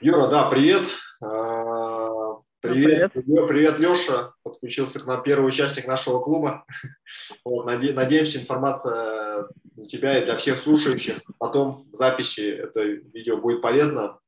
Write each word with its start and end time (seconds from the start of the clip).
Юра, 0.00 0.26
да, 0.28 0.48
привет. 0.50 0.84
А, 1.22 2.36
привет, 2.60 3.12
привет, 3.12 3.48
привет 3.48 3.78
Леша. 3.78 4.32
Подключился 4.42 5.00
к 5.00 5.06
нам 5.06 5.22
первый 5.22 5.48
участник 5.48 5.86
нашего 5.86 6.20
клуба. 6.20 6.64
Вот, 7.44 7.64
надеемся, 7.64 8.40
информация 8.40 9.48
для 9.64 9.84
тебя 9.86 10.18
и 10.18 10.24
для 10.24 10.36
всех 10.36 10.58
слушающих. 10.58 11.20
Потом 11.38 11.88
в 11.90 11.94
записи 11.94 12.50
это 12.50 12.82
видео 12.82 13.38
будет 13.38 13.62
полезно. 13.62 14.18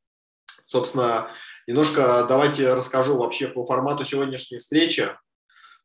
Собственно, 0.66 1.30
немножко 1.66 2.24
давайте 2.28 2.72
расскажу 2.74 3.16
вообще 3.16 3.48
по 3.48 3.64
формату 3.64 4.04
сегодняшней 4.04 4.58
встречи. 4.58 5.08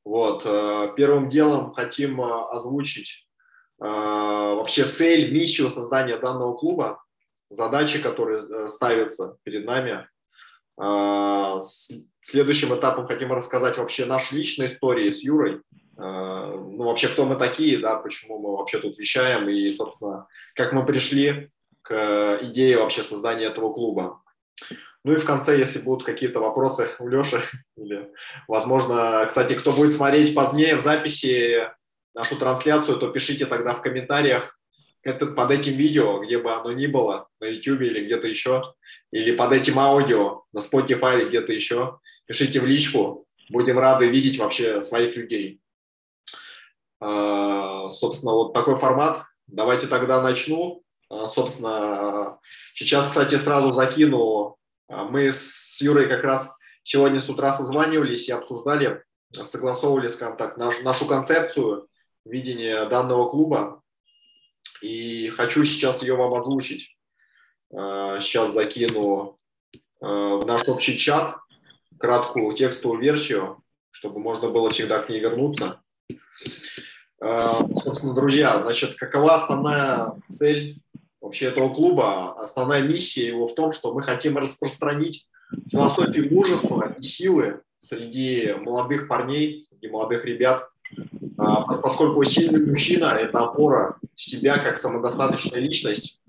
Вот, 0.05 0.43
э, 0.45 0.93
первым 0.97 1.29
делом 1.29 1.73
хотим 1.73 2.21
э, 2.21 2.25
озвучить 2.51 3.27
э, 3.81 3.85
вообще 3.85 4.83
цель, 4.83 5.31
миссию 5.31 5.69
создания 5.69 6.17
данного 6.17 6.57
клуба 6.57 7.03
задачи, 7.55 8.01
которые 8.01 8.39
э, 8.39 8.69
ставятся 8.69 9.37
перед 9.43 9.65
нами. 9.65 10.07
А, 10.77 11.61
следующим 12.21 12.75
этапом 12.75 13.07
хотим 13.07 13.31
рассказать 13.31 13.77
вообще 13.77 14.05
наши 14.05 14.35
личные 14.35 14.67
истории 14.67 15.09
с 15.09 15.23
Юрой. 15.23 15.61
А, 15.97 16.51
ну, 16.51 16.83
вообще, 16.83 17.07
кто 17.07 17.25
мы 17.25 17.35
такие, 17.35 17.77
да, 17.77 17.97
почему 17.97 18.39
мы 18.39 18.57
вообще 18.57 18.79
тут 18.79 18.97
вещаем 18.97 19.49
и, 19.49 19.71
собственно, 19.71 20.27
как 20.55 20.73
мы 20.73 20.85
пришли 20.85 21.51
к 21.81 22.39
идее 22.41 22.77
вообще 22.77 23.03
создания 23.03 23.45
этого 23.45 23.73
клуба. 23.73 24.21
Ну 25.03 25.13
и 25.13 25.17
в 25.17 25.25
конце, 25.25 25.57
если 25.57 25.79
будут 25.79 26.05
какие-то 26.05 26.39
вопросы 26.39 26.91
у 26.99 27.07
Леши, 27.07 27.43
или, 27.77 28.09
возможно, 28.47 29.25
кстати, 29.27 29.53
кто 29.53 29.73
будет 29.73 29.93
смотреть 29.93 30.33
позднее 30.33 30.75
в 30.75 30.81
записи 30.81 31.69
нашу 32.15 32.37
трансляцию, 32.37 32.97
то 32.97 33.09
пишите 33.09 33.45
тогда 33.45 33.73
в 33.73 33.81
комментариях, 33.81 34.57
это 35.03 35.27
под 35.27 35.51
этим 35.51 35.73
видео, 35.73 36.23
где 36.23 36.39
бы 36.39 36.53
оно 36.53 36.71
ни 36.71 36.87
было, 36.87 37.27
на 37.39 37.45
YouTube 37.45 37.81
или 37.81 38.05
где-то 38.05 38.27
еще, 38.27 38.73
или 39.11 39.35
под 39.35 39.51
этим 39.51 39.77
аудио 39.79 40.43
на 40.53 40.59
Spotify 40.59 41.19
или 41.19 41.29
где-то 41.29 41.53
еще, 41.53 41.99
пишите 42.25 42.61
в 42.61 42.65
личку, 42.65 43.27
будем 43.49 43.77
рады 43.77 44.07
видеть 44.07 44.39
вообще 44.39 44.81
своих 44.81 45.15
людей. 45.15 45.61
А, 46.99 47.91
собственно, 47.91 48.33
вот 48.33 48.53
такой 48.53 48.75
формат. 48.75 49.23
Давайте 49.47 49.87
тогда 49.87 50.21
начну. 50.21 50.83
А, 51.09 51.27
собственно, 51.27 52.39
сейчас, 52.73 53.09
кстати, 53.09 53.35
сразу 53.35 53.73
закину. 53.73 54.57
А, 54.87 55.03
мы 55.03 55.31
с 55.31 55.81
Юрой 55.81 56.07
как 56.07 56.23
раз 56.23 56.55
сегодня 56.81 57.19
с 57.19 57.29
утра 57.29 57.51
созванивались 57.51 58.29
и 58.29 58.31
обсуждали, 58.31 59.03
согласовывали, 59.31 60.07
скажем 60.07 60.37
так, 60.37 60.57
нашу 60.57 61.05
концепцию 61.05 61.87
видения 62.25 62.85
данного 62.85 63.29
клуба 63.29 63.82
и 64.83 65.29
хочу 65.29 65.63
сейчас 65.63 66.01
ее 66.01 66.15
вам 66.15 66.33
озвучить. 66.33 66.97
А, 67.73 68.19
сейчас 68.19 68.53
закину 68.53 69.37
а, 70.01 70.37
в 70.37 70.45
наш 70.45 70.67
общий 70.67 70.97
чат 70.97 71.37
краткую 71.97 72.53
текстовую 72.53 73.01
версию, 73.01 73.63
чтобы 73.91 74.19
можно 74.19 74.49
было 74.49 74.69
всегда 74.69 74.99
к 74.99 75.09
ней 75.09 75.21
вернуться. 75.21 75.81
А, 77.21 77.59
собственно, 77.81 78.13
друзья, 78.13 78.59
значит, 78.59 78.95
какова 78.95 79.35
основная 79.35 80.21
цель 80.27 80.81
вообще 81.21 81.45
этого 81.45 81.73
клуба? 81.73 82.33
Основная 82.33 82.81
миссия 82.81 83.27
его 83.27 83.47
в 83.47 83.55
том, 83.55 83.71
что 83.71 83.93
мы 83.93 84.03
хотим 84.03 84.37
распространить 84.37 85.29
философию 85.71 86.33
мужества 86.33 86.93
и 86.99 87.01
силы 87.01 87.61
среди 87.77 88.53
молодых 88.53 89.07
парней, 89.07 89.63
среди 89.63 89.87
молодых 89.87 90.25
ребят, 90.25 90.67
поскольку 91.37 92.23
сильный 92.23 92.65
мужчина– 92.65 93.05
это 93.19 93.39
опора 93.39 93.97
себя 94.15 94.57
как 94.57 94.79
самодостаточная 94.79 95.59
личность. 95.59 96.21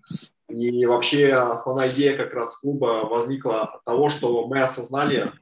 И 0.48 0.86
вообще 0.86 1.32
основная 1.32 1.90
идея 1.90 2.16
как 2.16 2.32
раз 2.34 2.58
клуба 2.58 3.06
возникла 3.08 3.62
от 3.62 3.84
того, 3.84 4.10
что 4.10 4.46
мы 4.46 4.60
осознали 4.60 5.32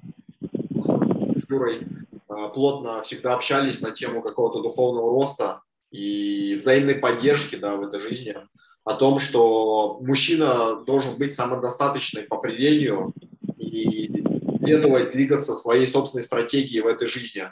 с 1.34 1.50
Юрой, 1.50 1.86
а, 2.28 2.48
плотно 2.48 3.02
всегда 3.02 3.34
общались 3.34 3.80
на 3.80 3.90
тему 3.90 4.22
какого-то 4.22 4.62
духовного 4.62 5.10
роста 5.10 5.60
и 5.90 6.56
взаимной 6.60 6.94
поддержки 6.94 7.56
да, 7.56 7.76
в 7.76 7.82
этой 7.82 8.00
жизни, 8.00 8.36
о 8.84 8.94
том, 8.94 9.18
что 9.18 9.98
мужчина 10.00 10.76
должен 10.76 11.18
быть 11.18 11.34
самодостаточный 11.34 12.22
по 12.22 12.36
определению 12.36 13.12
и 13.58 14.24
следовать 14.58 15.10
двигаться 15.10 15.54
своей 15.54 15.86
собственной 15.86 16.22
стратегией 16.22 16.80
в 16.80 16.86
этой 16.86 17.06
жизни, 17.06 17.44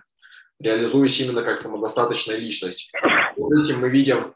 реализуясь 0.61 1.21
именно 1.21 1.43
как 1.43 1.59
самодостаточная 1.59 2.37
личность. 2.37 2.93
Этим 3.37 3.81
мы 3.81 3.89
видим 3.89 4.35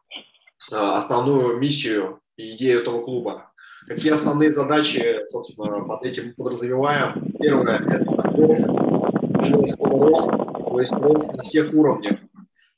Э, 0.71 0.97
основную 0.97 1.59
миссию 1.59 2.21
и 2.37 2.57
идею 2.57 2.81
этого 2.81 3.03
клуба. 3.03 3.51
Какие 3.87 4.13
основные 4.13 4.51
задачи, 4.51 5.21
собственно, 5.27 5.85
под 5.85 6.05
этим 6.05 6.35
подразумеваем? 6.35 7.33
Первое– 7.39 7.77
это 7.87 8.23
рост, 8.33 8.67
рост, 9.79 10.29
то 10.31 10.81
есть 10.81 10.93
рост 10.93 11.37
на 11.37 11.43
всех 11.43 11.75
уровнях, 11.75 12.19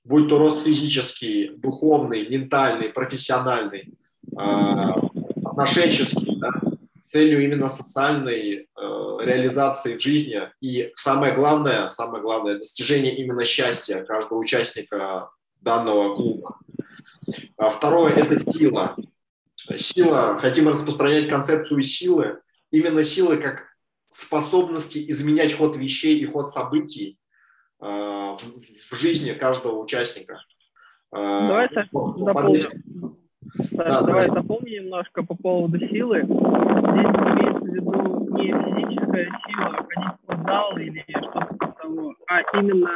будь 0.04 0.28
то 0.28 0.38
рост 0.38 0.64
физический, 0.64 1.50
духовный, 1.56 2.28
ментальный, 2.28 2.88
профессиональный, 2.88 3.94
э, 4.36 4.92
отношенческий, 5.44 6.40
да, 6.40 6.50
с 7.00 7.10
целью 7.10 7.44
именно 7.44 7.68
социальной 7.68 8.65
реализации 8.78 9.96
в 9.96 10.00
жизни 10.00 10.40
и 10.60 10.92
самое 10.96 11.32
главное, 11.34 11.88
самое 11.90 12.22
главное 12.22 12.58
достижение 12.58 13.16
именно 13.16 13.44
счастья 13.44 14.02
каждого 14.04 14.38
участника 14.38 15.30
данного 15.60 16.14
клуба. 16.14 16.58
А 17.56 17.70
второе– 17.70 18.12
это 18.16 18.38
сила. 18.38 18.96
Сила, 19.76 20.38
хотим 20.38 20.68
распространять 20.68 21.28
концепцию 21.28 21.82
силы, 21.82 22.40
именно 22.70 23.02
силы 23.02 23.38
как 23.38 23.64
способности 24.08 25.04
изменять 25.10 25.56
ход 25.56 25.76
вещей 25.76 26.18
и 26.18 26.26
ход 26.26 26.50
событий 26.50 27.18
э, 27.80 27.86
в, 27.86 28.38
в 28.38 28.96
жизни 28.96 29.32
каждого 29.32 29.82
участника. 29.82 30.40
Э, 31.12 31.48
давай, 31.48 31.68
Саш, 31.74 31.88
дополним. 31.90 33.16
да, 33.72 34.02
давай 34.02 34.28
да. 34.28 34.34
дополним 34.36 34.84
немножко 34.84 35.22
по 35.22 35.34
поводу 35.34 35.78
силы. 35.88 36.22
Здесь 36.22 37.55
виду 37.76 38.36
не 38.36 38.52
физическая 38.52 39.30
сила, 39.46 39.86
ходить 39.88 40.14
в 40.14 40.22
спортзал 40.24 40.78
или 40.78 41.04
что-то 41.08 41.46
типа 41.52 41.76
того, 41.80 42.14
а 42.28 42.40
именно 42.58 42.90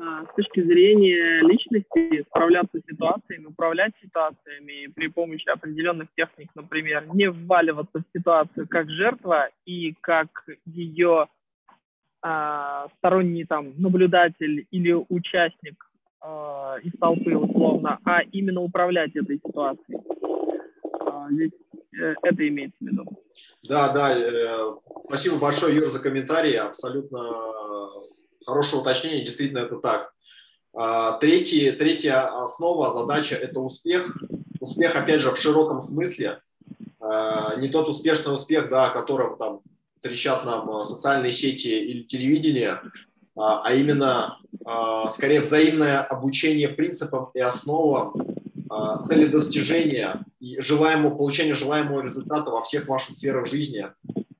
а, 0.00 0.24
с 0.24 0.34
точки 0.36 0.62
зрения 0.62 1.40
личности 1.42 2.24
справляться 2.28 2.78
с 2.78 2.90
ситуациями, 2.90 3.46
управлять 3.46 3.92
ситуациями 4.02 4.86
при 4.94 5.08
помощи 5.08 5.48
определенных 5.48 6.08
техник, 6.16 6.50
например, 6.54 7.04
не 7.12 7.30
вваливаться 7.30 7.98
в 7.98 8.16
ситуацию 8.16 8.68
как 8.68 8.88
жертва 8.90 9.48
и 9.66 9.94
как 10.00 10.28
ее 10.66 11.26
а, 12.22 12.88
сторонний 12.98 13.44
там 13.44 13.72
наблюдатель 13.76 14.66
или 14.70 14.92
участник 14.92 15.88
а, 16.20 16.76
из 16.82 16.92
толпы 16.98 17.36
условно, 17.36 17.98
а 18.04 18.22
именно 18.22 18.60
управлять 18.60 19.14
этой 19.14 19.36
ситуацией. 19.36 19.98
А, 21.00 21.30
здесь 21.30 21.52
э, 21.98 22.14
это 22.22 22.48
имеется 22.48 22.76
в 22.80 22.86
виду. 22.86 23.04
Да, 23.62 23.92
да. 23.92 24.16
Э, 24.16 24.72
спасибо 25.06 25.36
большое, 25.36 25.74
Юр, 25.76 25.90
за 25.90 25.98
комментарий. 25.98 26.58
Абсолютно 26.58 27.20
хорошее 28.46 28.80
уточнение, 28.82 29.24
действительно 29.24 29.60
это 29.60 29.76
так. 29.76 30.12
А, 30.74 31.18
третий, 31.18 31.72
третья 31.72 32.44
основа, 32.44 32.90
задача– 32.90 33.34
это 33.36 33.60
успех. 33.60 34.16
Успех, 34.60 34.96
опять 34.96 35.20
же, 35.20 35.32
в 35.32 35.38
широком 35.38 35.80
смысле. 35.80 36.40
А, 37.00 37.56
не 37.56 37.68
тот 37.68 37.88
успешный 37.88 38.34
успех, 38.34 38.70
да, 38.70 38.86
о 38.86 38.90
котором 38.90 39.36
там 39.38 39.60
трещат 40.00 40.44
нам 40.44 40.84
социальные 40.84 41.32
сети 41.32 41.68
или 41.68 42.04
телевидение, 42.04 42.80
а, 43.36 43.60
а 43.62 43.74
именно, 43.74 44.38
скорее, 45.10 45.40
взаимное 45.40 46.00
обучение 46.00 46.68
принципам 46.68 47.30
и 47.34 47.40
основам 47.40 48.14
цели 49.04 49.26
достижения 49.26 50.24
желаемого, 50.40 51.16
получения 51.16 51.54
желаемого 51.54 52.02
результата 52.02 52.50
во 52.50 52.62
всех 52.62 52.88
ваших 52.88 53.14
сферах 53.14 53.46
жизни. 53.46 53.86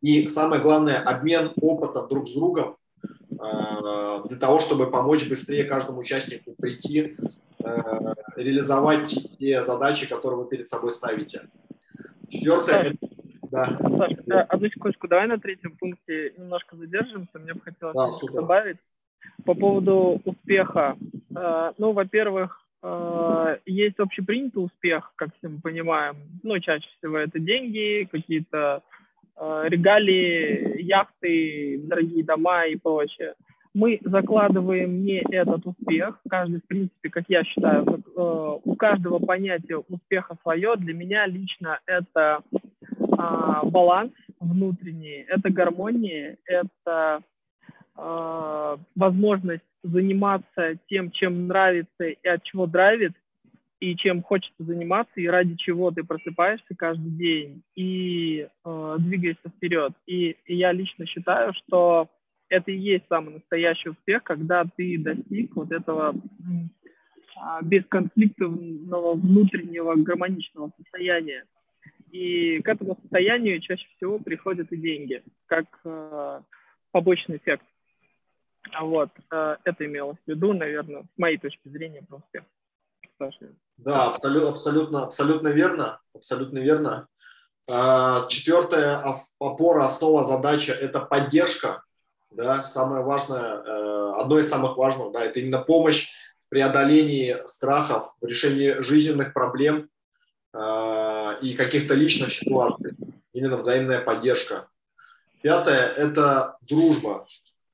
И 0.01 0.29
самое 0.29 0.63
главное, 0.63 0.99
обмен 0.99 1.53
опытом 1.61 2.09
друг 2.09 2.29
с 2.29 2.35
другом, 2.35 2.77
Э, 3.41 4.23
для 4.29 4.37
того, 4.37 4.61
чтобы 4.61 4.91
помочь 4.91 5.29
быстрее 5.29 5.65
каждому 5.65 6.01
участнику 6.01 6.55
прийти, 6.59 7.17
э, 7.65 8.15
реализовать 8.37 9.15
те 9.39 9.63
задачи, 9.63 10.09
которые 10.09 10.43
вы 10.43 10.49
перед 10.49 10.67
собой 10.67 10.91
ставите. 10.91 11.49
Четвертое. 12.29 12.95
Да. 13.51 13.79
Саш, 13.97 14.13
одну 14.49 14.69
секундочку, 14.69 15.09
давай 15.09 15.27
на 15.27 15.39
третьем 15.39 15.77
пункте 15.77 16.35
немножко 16.37 16.77
задержимся. 16.77 17.39
Мне 17.39 17.55
бы 17.55 17.61
хотелось 17.61 17.95
да, 17.95 18.33
добавить 18.33 18.77
по 19.45 19.55
поводу 19.55 20.21
успеха. 20.25 20.97
Э, 21.35 21.73
ну, 21.79 21.93
во-первых, 21.93 22.61
есть 23.67 23.99
общепринятый 23.99 24.65
успех, 24.65 25.13
как 25.17 25.31
все 25.37 25.49
мы 25.49 25.61
понимаем. 25.61 26.17
Ну, 26.43 26.59
чаще 26.61 26.87
всего 26.99 27.19
это 27.19 27.41
деньги, 27.41 28.09
какие-то 28.11 28.83
Э, 29.41 29.65
регалии, 29.69 30.83
яхты, 30.83 31.81
дорогие 31.85 32.25
дома 32.25 32.67
и 32.67 32.77
прочее. 32.77 33.35
Мы 33.73 34.01
закладываем 34.03 35.05
не 35.05 35.23
этот 35.31 35.65
успех, 35.65 36.19
каждый, 36.29 36.61
в 36.61 36.67
принципе, 36.67 37.09
как 37.09 37.25
я 37.29 37.45
считаю, 37.45 37.85
э, 37.85 38.59
у 38.65 38.75
каждого 38.75 39.21
понятие 39.21 39.79
успеха 39.79 40.37
свое. 40.43 40.75
Для 40.77 40.93
меня 40.93 41.27
лично 41.27 41.79
это 41.87 42.41
а, 43.17 43.65
баланс 43.65 44.13
внутренний, 44.41 45.25
это 45.29 45.51
гармония, 45.51 46.37
это 46.45 47.23
возможность 48.95 49.65
заниматься 49.83 50.79
тем, 50.89 51.11
чем 51.11 51.47
нравится 51.47 52.05
и 52.05 52.29
от 52.29 52.43
чего 52.43 52.67
драйвит, 52.67 53.13
и 53.81 53.95
чем 53.97 54.23
хочется 54.23 54.65
заниматься, 54.65 55.21
и 55.21 55.27
ради 55.27 55.55
чего 55.57 55.91
ты 55.91 56.03
просыпаешься 56.03 56.75
каждый 56.77 57.11
день 57.11 57.63
и 57.77 58.49
э, 58.65 58.97
двигаешься 58.99 59.49
вперед. 59.49 59.93
И, 60.07 60.37
и 60.47 60.57
я 60.57 60.73
лично 60.73 61.07
считаю, 61.07 61.53
что 61.55 62.09
это 62.49 62.73
и 62.73 62.77
есть 62.77 63.05
самый 63.09 63.35
настоящий 63.35 63.91
успех, 63.91 64.25
когда 64.25 64.65
ты 64.77 64.99
достиг 64.99 65.55
вот 65.55 65.71
этого 65.71 66.15
э, 66.15 67.65
бесконфликтного 67.65 69.15
внутреннего 69.15 69.95
гармоничного 69.95 70.73
состояния. 70.77 71.45
И 72.11 72.61
к 72.63 72.69
этому 72.69 72.97
состоянию 73.03 73.61
чаще 73.61 73.87
всего 73.97 74.19
приходят 74.19 74.73
и 74.73 74.77
деньги, 74.77 75.23
как 75.47 75.67
э, 75.85 76.41
побочный 76.91 77.37
эффект. 77.37 77.65
Вот, 78.81 79.11
э, 79.31 79.57
это 79.65 79.87
имелось 79.87 80.19
в 80.27 80.31
виду, 80.31 80.53
наверное, 80.53 81.03
с 81.03 81.19
моей 81.19 81.39
точки 81.39 81.69
зрения, 81.69 82.03
про 82.03 82.19
успех. 82.19 82.45
Да, 83.79 84.07
абсолютно, 84.07 84.49
абсолютно, 84.51 85.03
абсолютно 85.05 85.49
верно, 85.49 86.01
абсолютно 86.15 86.59
верно. 86.59 87.09
А, 87.71 88.25
четвертая 88.29 89.05
опора, 89.41 89.85
основа, 89.85 90.25
задача– 90.25 90.73
это 90.81 91.01
поддержка. 91.01 91.83
Да, 92.31 92.65
самое 92.65 93.03
важное, 93.03 93.63
э, 93.63 94.13
одно 94.17 94.39
из 94.39 94.49
самых 94.49 94.77
важных, 94.77 95.13
да, 95.13 95.25
это 95.25 95.41
именно 95.41 95.61
помощь 95.61 96.11
в 96.47 96.49
преодолении 96.51 97.39
страхов, 97.47 98.15
в 98.21 98.27
решении 98.27 98.81
жизненных 98.81 99.33
проблем 99.33 99.89
э, 100.53 101.39
и 101.43 101.55
каких-то 101.55 101.95
личных 101.95 102.33
ситуаций. 102.33 102.93
Именно 103.33 103.57
взаимная 103.57 104.01
поддержка. 104.01 104.69
Пятое– 105.43 105.89
это 105.97 106.57
дружба. 106.63 107.27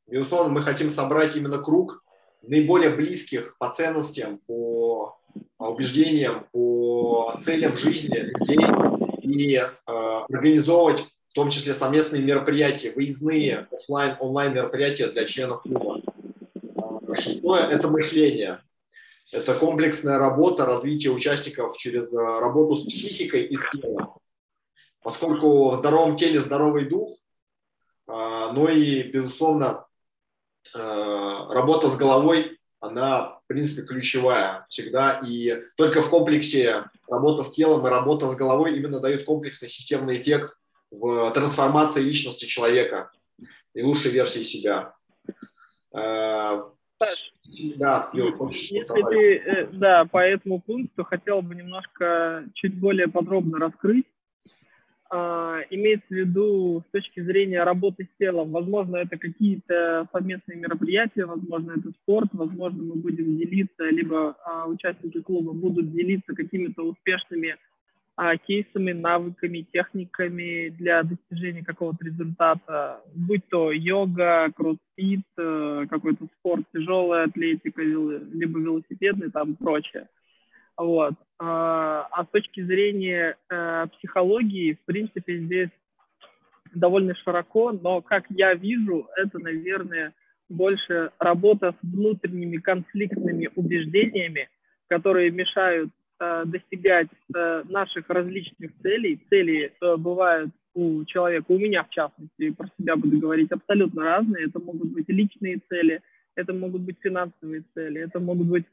Безусловно, 0.06 0.52
мы 0.52 0.62
хотим 0.62 0.90
собрать 0.90 1.34
именно 1.36 1.58
круг 1.58 2.04
наиболее 2.42 2.90
близких 2.90 3.56
по 3.58 3.70
ценностям, 3.70 4.38
по 4.46 5.18
убеждениям, 5.58 6.46
по 6.52 7.36
целям 7.40 7.74
жизни 7.76 8.16
людей 8.16 8.58
и 9.22 9.54
э, 9.56 9.70
организовывать 9.86 11.06
в 11.34 11.34
том 11.34 11.50
числе 11.50 11.74
совместные 11.74 12.22
мероприятия, 12.22 12.92
выездные 12.92 13.66
офлайн, 13.72 14.16
онлайн 14.20 14.54
мероприятия 14.54 15.08
для 15.08 15.24
членов 15.24 15.62
клуба. 15.62 16.00
А, 16.76 17.14
шестое– 17.16 17.64
это 17.70 17.88
мышление. 17.88 18.62
Это 19.32 19.52
комплексная 19.54 20.18
работа, 20.18 20.64
развитие 20.64 21.12
участников 21.12 21.76
через 21.76 22.12
работу 22.12 22.76
с 22.76 22.84
психикой 22.84 23.46
и 23.46 23.56
с 23.56 23.68
телом. 23.70 24.14
Поскольку 25.02 25.70
в 25.70 25.74
здоровом 25.74 26.14
теле 26.14 26.40
здоровый 26.40 26.84
дух, 26.84 27.18
а, 28.06 28.52
но 28.52 28.68
и, 28.68 29.02
безусловно, 29.02 29.83
работа 30.74 31.88
с 31.88 31.96
головой 31.96 32.58
она, 32.84 33.38
в 33.44 33.46
принципе, 33.46 33.86
ключевая 33.86 34.66
всегда. 34.68 35.20
И 35.26 35.62
только 35.76 36.02
в 36.02 36.10
комплексе 36.10 36.84
работа 37.08 37.42
с 37.42 37.52
телом 37.52 37.86
и 37.86 37.90
работа 37.90 38.28
с 38.28 38.36
головой 38.36 38.76
именно 38.76 39.00
дают 39.00 39.24
комплексный 39.24 39.68
системный 39.68 40.20
эффект 40.20 40.56
в 40.90 41.30
трансформации 41.32 42.02
личности 42.02 42.44
человека 42.44 43.10
и 43.74 43.82
лучшей 43.82 44.12
версии 44.12 44.42
себя. 44.42 44.94
Э, 45.92 46.62
да, 47.76 48.10
Юр, 48.12 48.36
хочешь 48.36 48.70
Если 48.70 49.02
ты, 49.02 49.36
э, 49.38 49.66
да, 49.72 50.04
по 50.04 50.18
этому 50.18 50.60
пункту 50.60 51.04
хотел 51.04 51.42
бы 51.42 51.54
немножко 51.54 52.44
чуть 52.54 52.78
более 52.78 53.08
подробно 53.08 53.58
раскрыть 53.58 54.06
имеется 55.70 56.06
в 56.08 56.12
виду 56.12 56.82
с 56.88 56.92
точки 56.92 57.20
зрения 57.20 57.62
работы 57.62 58.04
с 58.04 58.18
телом. 58.18 58.50
Возможно, 58.50 58.96
это 58.96 59.16
какие-то 59.16 60.08
совместные 60.12 60.58
мероприятия, 60.58 61.26
возможно, 61.26 61.72
это 61.76 61.90
спорт, 62.02 62.28
возможно, 62.32 62.82
мы 62.82 62.96
будем 62.96 63.36
делиться, 63.36 63.84
либо 63.84 64.36
а, 64.44 64.66
участники 64.66 65.20
клуба 65.20 65.52
будут 65.52 65.92
делиться 65.92 66.34
какими-то 66.34 66.82
успешными 66.82 67.56
а, 68.16 68.36
кейсами, 68.36 68.92
навыками, 68.92 69.66
техниками 69.72 70.68
для 70.68 71.02
достижения 71.02 71.64
какого-то 71.64 72.04
результата, 72.04 73.00
будь 73.14 73.46
то 73.48 73.72
йога, 73.72 74.52
кроссфит, 74.54 75.24
э, 75.36 75.86
какой-то 75.90 76.28
спорт, 76.38 76.64
тяжелая 76.72 77.24
атлетика, 77.24 77.82
либо 77.82 78.60
велосипедный, 78.60 79.32
там 79.32 79.56
прочее. 79.56 80.06
Вот. 80.76 81.14
А, 81.38 82.06
а 82.10 82.24
с 82.24 82.28
точки 82.28 82.62
зрения 82.62 83.36
э, 83.50 83.86
психологии, 83.98 84.74
в 84.74 84.84
принципе, 84.84 85.38
здесь 85.38 85.70
довольно 86.74 87.14
широко, 87.14 87.72
но, 87.72 88.00
как 88.02 88.24
я 88.30 88.54
вижу, 88.54 89.08
это, 89.16 89.38
наверное, 89.38 90.12
больше 90.48 91.10
работа 91.18 91.72
с 91.72 91.86
внутренними 91.86 92.58
конфликтными 92.58 93.50
убеждениями, 93.54 94.48
которые 94.88 95.30
мешают 95.30 95.90
э, 96.20 96.42
достигать 96.46 97.08
э, 97.34 97.62
наших 97.68 98.08
различных 98.08 98.70
целей. 98.82 99.20
Цели 99.30 99.72
э, 99.80 99.96
бывают 99.96 100.50
у 100.74 101.04
человека, 101.04 101.46
у 101.48 101.58
меня 101.58 101.84
в 101.84 101.90
частности, 101.90 102.50
про 102.50 102.68
себя 102.78 102.96
буду 102.96 103.18
говорить, 103.18 103.52
абсолютно 103.52 104.02
разные. 104.02 104.46
Это 104.46 104.58
могут 104.60 104.92
быть 104.92 105.08
личные 105.08 105.60
цели, 105.68 106.02
это 106.34 106.52
могут 106.52 106.82
быть 106.82 106.96
финансовые 107.00 107.62
цели, 107.74 108.00
это 108.00 108.18
могут 108.20 108.48
быть 108.48 108.64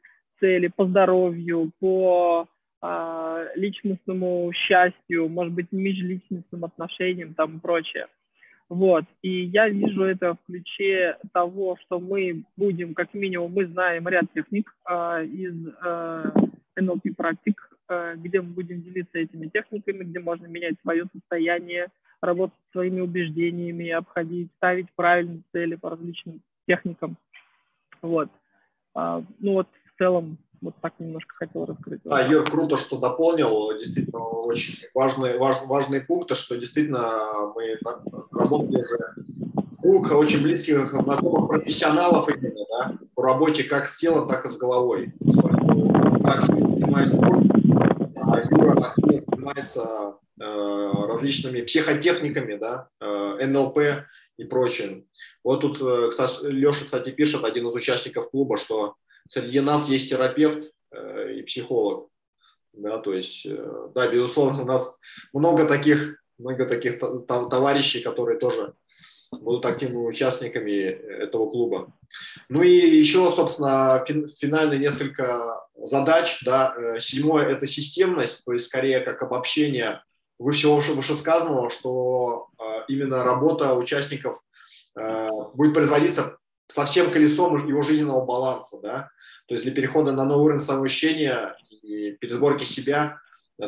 цели 0.41 0.67
по 0.67 0.85
здоровью, 0.85 1.71
по 1.79 2.47
э, 2.81 3.47
личностному 3.55 4.51
счастью, 4.53 5.29
может 5.29 5.53
быть, 5.53 5.67
межличностным 5.71 6.65
отношениям 6.65 7.33
там 7.33 7.57
и 7.57 7.59
прочее. 7.61 8.07
Вот. 8.67 9.05
И 9.21 9.45
я 9.45 9.69
вижу 9.69 10.03
это 10.03 10.33
в 10.33 10.45
ключе 10.45 11.17
того, 11.33 11.77
что 11.81 11.99
мы 11.99 12.43
будем, 12.57 12.93
как 12.93 13.13
минимум, 13.13 13.53
мы 13.53 13.65
знаем 13.67 14.07
ряд 14.07 14.25
техник 14.33 14.73
э, 14.89 15.25
из 15.25 15.67
э, 15.67 16.31
NLP 16.79 17.15
практик, 17.15 17.69
э, 17.89 18.15
где 18.15 18.41
мы 18.41 18.49
будем 18.53 18.81
делиться 18.81 19.19
этими 19.19 19.47
техниками, 19.47 20.03
где 20.03 20.19
можно 20.19 20.47
менять 20.47 20.75
свое 20.81 21.05
состояние, 21.13 21.87
работать 22.21 22.57
с 22.69 22.71
своими 22.71 23.01
убеждениями, 23.01 23.89
обходить, 23.89 24.49
ставить 24.57 24.87
правильные 24.95 25.41
цели 25.51 25.75
по 25.75 25.89
различным 25.89 26.41
техникам. 26.67 27.17
Вот. 28.01 28.29
А, 28.93 29.23
ну 29.39 29.53
вот 29.53 29.67
целом 30.01 30.39
вот 30.61 30.73
так 30.81 30.93
немножко 30.99 31.35
хотел 31.35 31.65
раскрыть. 31.65 32.01
Да, 32.03 32.21
Юр, 32.21 32.43
круто, 32.49 32.77
что 32.77 32.97
дополнил. 32.97 33.77
Действительно, 33.77 34.19
очень 34.19 34.75
важные, 34.93 35.37
важ, 35.37 35.57
важные 35.65 36.01
пункты, 36.01 36.35
что 36.35 36.57
действительно 36.57 37.51
мы 37.55 37.77
работали 38.31 38.77
уже 38.77 38.97
круг 39.81 40.11
очень 40.11 40.41
близких 40.41 40.91
знакомых 40.93 41.49
профессионалов 41.49 42.29
именно, 42.29 42.65
да, 42.69 42.93
по 43.15 43.23
работе 43.23 43.63
как 43.63 43.87
с 43.87 43.97
телом, 43.97 44.27
так 44.27 44.45
и 44.45 44.49
с 44.49 44.57
головой. 44.57 45.13
Активно 46.23 46.67
занимаюсь 46.67 47.09
спортом, 47.09 47.51
а 48.15 48.41
Юра 48.49 48.93
занимается 48.95 50.15
э, 50.39 50.91
различными 51.07 51.61
психотехниками, 51.61 52.55
да, 52.57 52.87
э, 52.99 53.47
НЛП 53.47 53.79
и 54.37 54.43
прочим. 54.43 55.05
Вот 55.43 55.61
тут, 55.61 55.81
э, 55.81 56.09
кстати, 56.09 56.43
Леша, 56.43 56.85
кстати, 56.85 57.09
пишет, 57.09 57.43
один 57.43 57.67
из 57.67 57.75
участников 57.75 58.29
клуба, 58.29 58.57
что 58.57 58.95
среди 59.31 59.61
нас 59.61 59.87
есть 59.87 60.09
терапевт 60.09 60.71
э, 60.91 61.35
и 61.35 61.43
психолог. 61.43 62.09
Да, 62.73 62.97
то 62.97 63.13
есть, 63.13 63.45
э, 63.45 63.87
да, 63.95 64.07
безусловно, 64.07 64.63
у 64.63 64.65
нас 64.65 64.99
много 65.31 65.65
таких, 65.65 66.21
много 66.37 66.65
таких 66.65 66.99
товарищей, 66.99 68.01
которые 68.01 68.39
тоже 68.39 68.73
будут 69.31 69.65
активными 69.65 70.05
участниками 70.05 70.81
этого 71.23 71.49
клуба. 71.49 71.93
Ну 72.49 72.61
и 72.61 72.69
еще, 72.69 73.31
собственно, 73.31 74.03
финальные 74.05 74.79
несколько 74.79 75.65
задач. 75.75 76.43
Да. 76.43 76.75
Э, 76.75 76.99
седьмое– 76.99 77.45
это 77.49 77.65
системность, 77.67 78.43
то 78.43 78.51
есть 78.51 78.65
скорее 78.65 78.99
как 78.99 79.21
обобщение 79.21 80.03
всего 80.51 80.75
вышесказанного, 80.75 81.69
что 81.69 82.49
именно 82.87 83.23
работа 83.23 83.75
участников 83.75 84.41
будет 85.53 85.75
производиться 85.75 86.39
со 86.67 86.85
всем 86.85 87.11
колесом 87.11 87.67
его 87.67 87.83
жизненного 87.83 88.25
баланса. 88.25 88.79
Да. 88.81 89.09
То 89.51 89.55
есть 89.55 89.65
для 89.65 89.73
перехода 89.73 90.13
на 90.13 90.23
новый 90.23 90.45
уровень 90.45 90.61
самоощущения 90.61 91.57
и 91.81 92.11
пересборки 92.11 92.63
себя 92.63 93.19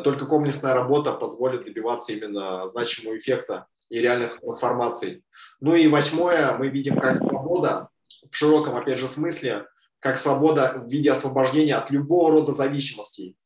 только 0.02 0.24
комплексная 0.24 0.72
работа 0.72 1.12
позволит 1.12 1.66
добиваться 1.66 2.14
именно 2.14 2.66
значимого 2.70 3.18
эффекта 3.18 3.66
и 3.90 3.98
реальных 3.98 4.40
трансформаций. 4.40 5.22
Ну 5.60 5.74
и 5.74 5.86
восьмое, 5.86 6.56
мы 6.56 6.68
видим 6.68 6.98
как 6.98 7.18
свобода 7.18 7.90
в 8.30 8.34
широком, 8.34 8.76
опять 8.76 8.98
же, 8.98 9.06
смысле, 9.06 9.66
как 9.98 10.16
свобода 10.16 10.72
в 10.74 10.88
виде 10.88 11.10
освобождения 11.10 11.74
от 11.74 11.90
любого 11.90 12.30
рода 12.30 12.52
зависимостей 12.52 13.36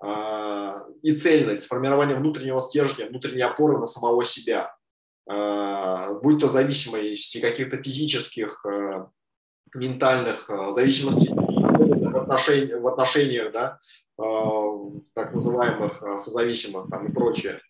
а, 0.00 0.86
и 1.02 1.14
цельность, 1.14 1.66
формирование 1.66 2.16
внутреннего 2.16 2.62
стержня, 2.62 3.04
внутренней 3.04 3.42
опоры 3.42 3.76
на 3.76 3.84
самого 3.84 4.24
себя, 4.24 4.74
а, 5.28 6.14
будь 6.14 6.40
то 6.40 6.48
зависимости 6.48 7.38
каких-то 7.38 7.82
физических, 7.82 8.64
а, 8.64 9.10
ментальных 9.74 10.48
зависимостей 10.74 11.51
в, 11.62 12.16
отношении, 12.16 12.74
в 12.74 12.86
отношениях, 12.86 13.52
да, 13.52 13.78
э, 14.18 14.24
так 15.14 15.34
называемых 15.34 16.02
э, 16.02 16.18
созависимых 16.18 16.88
там, 16.90 17.06
и 17.06 17.12
прочее. 17.12 17.60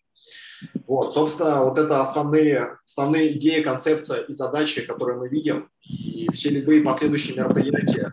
Вот, 0.86 1.12
собственно, 1.12 1.62
вот 1.62 1.78
это 1.78 2.00
основные, 2.00 2.78
основные 2.86 3.36
идеи, 3.36 3.62
концепция 3.62 4.22
и 4.22 4.32
задачи, 4.32 4.86
которые 4.86 5.18
мы 5.18 5.28
видим. 5.28 5.68
И 5.88 6.28
все 6.32 6.50
любые 6.50 6.82
последующие 6.82 7.36
мероприятия, 7.36 8.12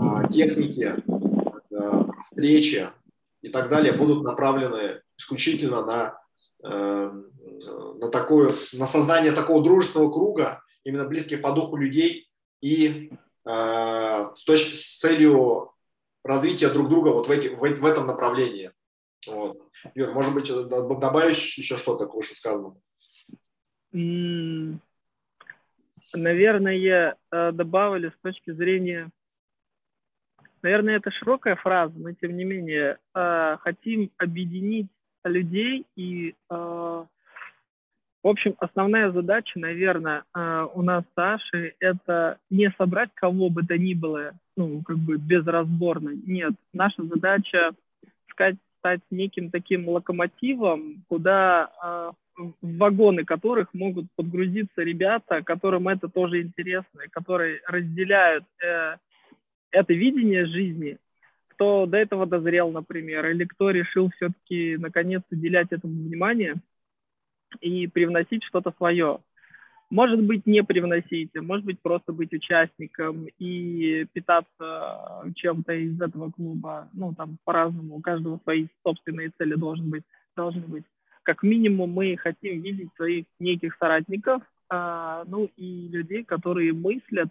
а, 0.00 0.28
техники, 0.28 0.94
встречи 2.20 2.88
и 3.42 3.48
так 3.48 3.68
далее 3.68 3.92
будут 3.92 4.22
направлены 4.22 5.00
исключительно 5.18 5.84
на, 5.84 6.18
э, 6.64 7.12
на, 8.00 8.08
такое, 8.08 8.54
на 8.72 8.86
создание 8.86 9.32
такого 9.32 9.62
дружественного 9.62 10.10
круга, 10.10 10.62
именно 10.84 11.04
близких 11.04 11.42
по 11.42 11.52
духу 11.52 11.76
людей 11.76 12.28
и 12.60 13.10
э, 13.10 13.16
с, 13.44 14.44
точки, 14.44 14.74
с 14.74 14.98
целью 14.98 15.72
развития 16.24 16.68
друг 16.68 16.88
друга 16.88 17.08
вот 17.08 17.28
в, 17.28 17.30
эти, 17.30 17.48
в, 17.48 17.60
в 17.60 17.86
этом 17.86 18.06
направлении. 18.06 18.72
Вот. 19.26 19.60
Юр, 19.94 20.12
может 20.12 20.34
быть, 20.34 20.48
добавишь 20.48 21.56
еще 21.58 21.76
что-то 21.78 22.06
к 22.06 22.14
вышесказанному? 22.14 22.80
Наверное, 26.12 27.16
э, 27.30 27.52
добавили 27.52 28.10
с 28.10 28.20
точки 28.22 28.52
зрения... 28.52 29.10
Наверное, 30.62 30.96
это 30.96 31.10
широкая 31.10 31.56
фраза, 31.56 31.94
но 31.96 32.12
тем 32.12 32.36
не 32.36 32.44
менее, 32.44 32.98
э, 33.14 33.56
хотим 33.60 34.10
объединить 34.18 34.88
людей 35.24 35.86
и 35.96 36.34
э, 36.50 37.04
в 38.22 38.28
общем, 38.28 38.54
основная 38.58 39.10
задача, 39.12 39.58
наверное, 39.58 40.24
у 40.74 40.82
нас 40.82 41.04
с 41.04 41.14
Сашей, 41.14 41.74
это 41.80 42.38
не 42.50 42.70
собрать 42.76 43.10
кого 43.14 43.48
бы 43.48 43.62
то 43.62 43.78
ни 43.78 43.94
было, 43.94 44.32
ну, 44.56 44.82
как 44.82 44.98
бы 44.98 45.16
безразборно. 45.16 46.10
Нет, 46.26 46.52
наша 46.72 47.02
задача 47.04 47.72
сказать, 48.30 48.56
стать 48.78 49.00
неким 49.10 49.50
таким 49.50 49.88
локомотивом, 49.88 51.04
куда 51.08 51.70
э, 51.82 52.12
в 52.62 52.76
вагоны 52.78 53.24
которых 53.24 53.72
могут 53.74 54.06
подгрузиться 54.16 54.82
ребята, 54.82 55.42
которым 55.42 55.88
это 55.88 56.08
тоже 56.08 56.42
интересно, 56.42 57.02
которые 57.10 57.60
разделяют 57.66 58.44
э, 58.62 58.96
это 59.70 59.92
видение 59.92 60.46
жизни, 60.46 60.98
кто 61.48 61.86
до 61.86 61.98
этого 61.98 62.26
дозрел, 62.26 62.70
например, 62.70 63.26
или 63.26 63.44
кто 63.44 63.70
решил 63.70 64.10
все-таки 64.16 64.76
наконец 64.78 65.22
уделять 65.30 65.68
этому 65.70 65.94
внимание 65.94 66.56
и 67.60 67.86
привносить 67.86 68.44
что-то 68.44 68.72
свое. 68.76 69.20
Может 69.90 70.22
быть, 70.22 70.46
не 70.46 70.62
привносить, 70.62 71.34
может 71.34 71.64
быть, 71.64 71.80
просто 71.80 72.12
быть 72.12 72.32
участником 72.32 73.26
и 73.38 74.06
питаться 74.12 75.24
чем-то 75.34 75.72
из 75.72 76.00
этого 76.00 76.30
клуба. 76.30 76.88
Ну, 76.92 77.12
там 77.12 77.38
по-разному, 77.44 77.96
у 77.96 78.00
каждого 78.00 78.38
свои 78.44 78.68
собственные 78.84 79.32
цели 79.36 79.54
должен 79.54 79.90
быть, 79.90 80.04
должны 80.36 80.62
быть. 80.62 80.84
Как 81.24 81.42
минимум, 81.42 81.90
мы 81.90 82.16
хотим 82.16 82.62
видеть 82.62 82.90
своих 82.94 83.26
неких 83.40 83.76
соратников, 83.78 84.42
а, 84.68 85.24
ну 85.26 85.50
и 85.56 85.88
людей, 85.88 86.24
которые 86.24 86.72
мыслят 86.72 87.28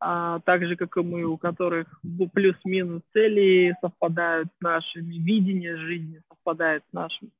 а, 0.00 0.38
так 0.40 0.64
же, 0.64 0.76
как 0.76 0.96
и 0.96 1.00
мы, 1.00 1.24
у 1.24 1.36
которых 1.36 2.00
плюс-минус 2.32 3.02
цели 3.12 3.74
совпадают 3.80 4.48
с 4.58 4.60
нашими, 4.60 5.14
видение 5.14 5.76
жизни 5.76 6.22
совпадает 6.28 6.84
с 6.88 6.92
нашим. 6.92 7.30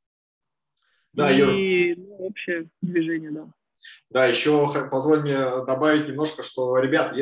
Да, 1.18 1.32
и 1.32 1.38
Юр. 1.38 1.98
ну, 1.98 2.16
общее 2.26 2.68
движение, 2.80 3.32
да. 3.32 3.48
Да, 4.10 4.26
еще 4.26 4.88
позволь 4.88 5.20
мне 5.20 5.38
добавить 5.66 6.08
немножко, 6.08 6.42
что, 6.42 6.78
ребят, 6.78 7.14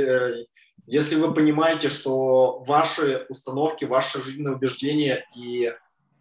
если 0.86 1.16
вы 1.16 1.32
понимаете, 1.32 1.88
что 1.88 2.62
ваши 2.66 3.26
установки, 3.28 3.86
ваши 3.86 4.22
жизненные 4.22 4.54
убеждения 4.54 5.26
и 5.34 5.72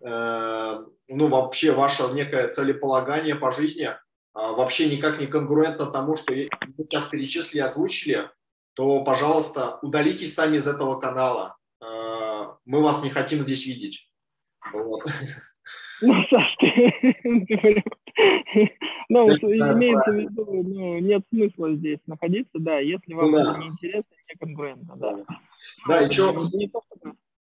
э, 0.01 0.85
ну, 1.07 1.27
вообще 1.27 1.71
ваше 1.71 2.03
некое 2.13 2.47
целеполагание 2.47 3.35
по 3.35 3.51
жизни 3.51 3.85
э, 3.85 3.95
вообще 4.33 4.89
никак 4.89 5.19
не 5.19 5.27
конгруентно 5.27 5.85
тому, 5.87 6.15
что 6.15 6.33
вы 6.33 6.49
сейчас 6.77 7.05
перечислили, 7.05 7.61
озвучили, 7.61 8.29
то, 8.73 9.03
пожалуйста, 9.03 9.79
удалитесь 9.81 10.33
сами 10.33 10.57
из 10.57 10.67
этого 10.67 10.99
канала. 10.99 11.57
Э, 11.81 12.47
мы 12.65 12.81
вас 12.81 13.03
не 13.03 13.09
хотим 13.09 13.41
здесь 13.41 13.65
видеть. 13.67 14.09
Вот. 14.73 15.03
Ну, 16.01 16.13
Саш, 16.29 16.54
Ну, 16.61 17.45
имеется 19.29 20.11
в 20.11 20.15
виду, 20.15 20.45
ну, 20.47 20.99
нет 20.99 21.23
смысла 21.29 21.75
здесь 21.75 21.99
находиться, 22.07 22.59
да, 22.59 22.79
если 22.79 23.13
вам 23.13 23.31
ну, 23.31 23.37
да. 23.37 23.57
не 23.59 23.67
интересно, 23.67 24.15
не 24.29 24.35
конкурентно, 24.35 24.95
да. 24.95 25.25
Да, 25.87 25.99
еще, 25.99 26.33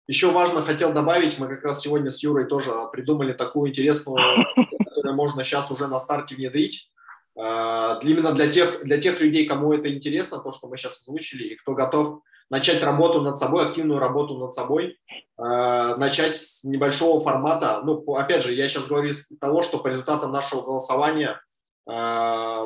еще 0.06 0.32
важно 0.32 0.62
хотел 0.62 0.92
добавить, 0.92 1.38
мы 1.38 1.48
как 1.48 1.64
раз 1.64 1.80
сегодня 1.80 2.10
с 2.10 2.22
Юрой 2.22 2.46
тоже 2.46 2.70
придумали 2.92 3.32
такую 3.32 3.70
интересную, 3.70 4.46
которую 4.88 5.14
можно 5.14 5.44
сейчас 5.44 5.70
уже 5.70 5.86
на 5.86 5.98
старте 5.98 6.34
внедрить. 6.34 6.90
А, 7.38 7.98
именно 8.02 8.32
для 8.32 8.48
тех, 8.48 8.82
для 8.82 8.98
тех 8.98 9.20
людей, 9.20 9.46
кому 9.46 9.72
это 9.72 9.92
интересно, 9.92 10.38
то, 10.38 10.52
что 10.52 10.68
мы 10.68 10.76
сейчас 10.76 11.02
озвучили, 11.02 11.48
и 11.48 11.56
кто 11.56 11.74
готов 11.74 12.22
начать 12.50 12.82
работу 12.82 13.20
над 13.20 13.36
собой, 13.36 13.66
активную 13.66 14.00
работу 14.00 14.38
над 14.38 14.54
собой, 14.54 14.98
начать 15.38 16.34
с 16.34 16.64
небольшого 16.64 17.22
формата. 17.22 17.82
Ну, 17.84 18.02
опять 18.14 18.42
же, 18.42 18.54
я 18.54 18.68
сейчас 18.68 18.86
говорю 18.86 19.10
из 19.10 19.28
того, 19.38 19.62
что 19.62 19.78
по 19.78 19.88
результатам 19.88 20.32
нашего 20.32 20.62
голосования 20.62 21.40
э, 21.86 22.62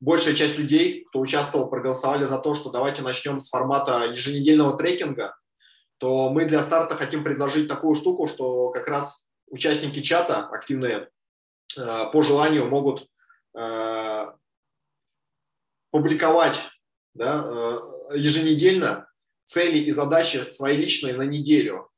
большая 0.00 0.34
часть 0.34 0.58
людей, 0.58 1.04
кто 1.04 1.20
участвовал, 1.20 1.68
проголосовали 1.68 2.24
за 2.24 2.38
то, 2.38 2.54
что 2.54 2.70
давайте 2.70 3.02
начнем 3.02 3.40
с 3.40 3.48
формата 3.48 4.04
еженедельного 4.04 4.76
трекинга, 4.76 5.36
то 5.98 6.28
мы 6.28 6.44
для 6.44 6.62
старта 6.62 6.96
хотим 6.96 7.24
предложить 7.24 7.68
такую 7.68 7.94
штуку, 7.94 8.28
что 8.28 8.70
как 8.70 8.86
раз 8.88 9.28
участники 9.48 10.02
чата 10.02 10.46
активные 10.46 11.08
э, 11.78 12.04
по 12.12 12.22
желанию 12.22 12.66
могут 12.66 13.08
э, 13.56 14.26
публиковать 15.90 16.58
да, 17.14 17.44
э, 17.46 18.16
еженедельно 18.16 19.08
цели 19.44 19.78
и 19.78 19.90
задачи 19.90 20.48
свои 20.50 20.76
личные 20.76 21.14
на 21.14 21.22
неделю, 21.22 21.90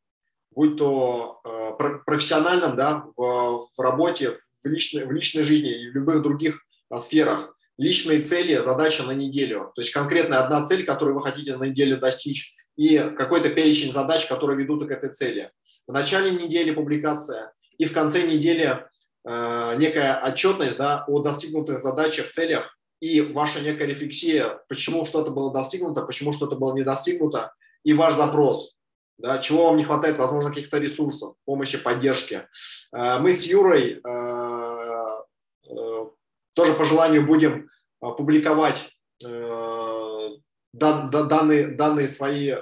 будь 0.56 0.76
то 0.76 1.40
э, 1.44 1.98
профессиональном, 2.06 2.76
да, 2.76 3.04
в, 3.16 3.66
в 3.76 3.78
работе, 3.78 4.38
в 4.64 4.66
личной, 4.66 5.04
в 5.04 5.12
личной 5.12 5.44
жизни 5.44 5.70
и 5.70 5.90
в 5.90 5.94
любых 5.94 6.22
других 6.22 6.62
а, 6.90 6.98
сферах, 6.98 7.54
личные 7.76 8.22
цели, 8.22 8.54
задача 8.62 9.02
на 9.02 9.12
неделю. 9.12 9.70
То 9.74 9.82
есть 9.82 9.92
конкретная 9.92 10.38
одна 10.38 10.66
цель, 10.66 10.84
которую 10.84 11.14
вы 11.14 11.22
хотите 11.22 11.56
на 11.56 11.64
неделю 11.64 11.98
достичь, 11.98 12.54
и 12.74 12.98
какой-то 12.98 13.50
перечень 13.50 13.92
задач, 13.92 14.26
которые 14.26 14.58
ведут 14.58 14.86
к 14.88 14.90
этой 14.90 15.10
цели. 15.10 15.50
В 15.86 15.92
начале 15.92 16.30
недели 16.30 16.72
публикация 16.72 17.52
и 17.78 17.84
в 17.84 17.92
конце 17.92 18.26
недели 18.26 18.82
э, 19.26 19.76
некая 19.76 20.20
отчетность 20.22 20.78
да, 20.78 21.04
о 21.06 21.20
достигнутых 21.20 21.80
задачах, 21.80 22.30
целях 22.30 22.74
и 23.00 23.20
ваша 23.20 23.60
некая 23.60 23.86
рефлексия, 23.86 24.58
почему 24.68 25.04
что-то 25.04 25.30
было 25.30 25.52
достигнуто, 25.52 26.02
почему 26.02 26.32
что-то 26.32 26.56
было 26.56 26.74
не 26.74 26.82
достигнуто, 26.82 27.52
и 27.84 27.92
ваш 27.92 28.14
запрос, 28.14 28.75
да, 29.18 29.38
чего 29.38 29.66
вам 29.66 29.76
не 29.76 29.84
хватает, 29.84 30.18
возможно, 30.18 30.50
каких-то 30.50 30.78
ресурсов, 30.78 31.36
помощи, 31.44 31.78
поддержки. 31.78 32.46
Э, 32.92 33.18
мы 33.18 33.32
с 33.32 33.44
Юрой 33.44 34.00
э, 34.04 34.10
э, 35.68 36.06
тоже 36.54 36.74
по 36.74 36.84
желанию 36.84 37.26
будем 37.26 37.70
публиковать 38.00 38.90
данные, 40.72 41.68
данные 41.68 42.08
свои 42.08 42.54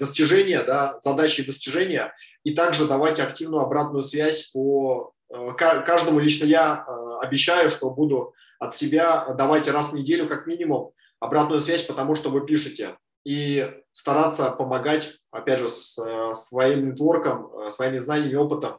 достижения, 0.00 0.62
да, 0.62 0.98
задачи 1.00 1.42
и 1.42 1.46
достижения, 1.46 2.14
и 2.42 2.54
также 2.54 2.86
давать 2.86 3.20
активную 3.20 3.62
обратную 3.62 4.02
связь 4.02 4.50
по 4.50 5.12
каждому. 5.56 6.18
Лично 6.18 6.46
я 6.46 6.84
обещаю, 7.20 7.70
что 7.70 7.90
буду 7.90 8.34
от 8.58 8.74
себя 8.74 9.26
давайте 9.36 9.70
раз 9.70 9.92
в 9.92 9.94
неделю 9.94 10.26
как 10.26 10.46
минимум 10.46 10.92
обратную 11.20 11.60
связь, 11.60 11.82
потому 11.82 12.14
что 12.14 12.30
вы 12.30 12.46
пишете. 12.46 12.96
И 13.24 13.70
стараться 13.92 14.50
помогать, 14.50 15.21
опять 15.32 15.58
же, 15.58 15.68
с 15.68 15.98
э, 15.98 16.34
своим 16.34 16.90
нетворком, 16.90 17.50
э, 17.58 17.70
своими 17.70 17.98
знаниями, 17.98 18.36
опытом 18.36 18.78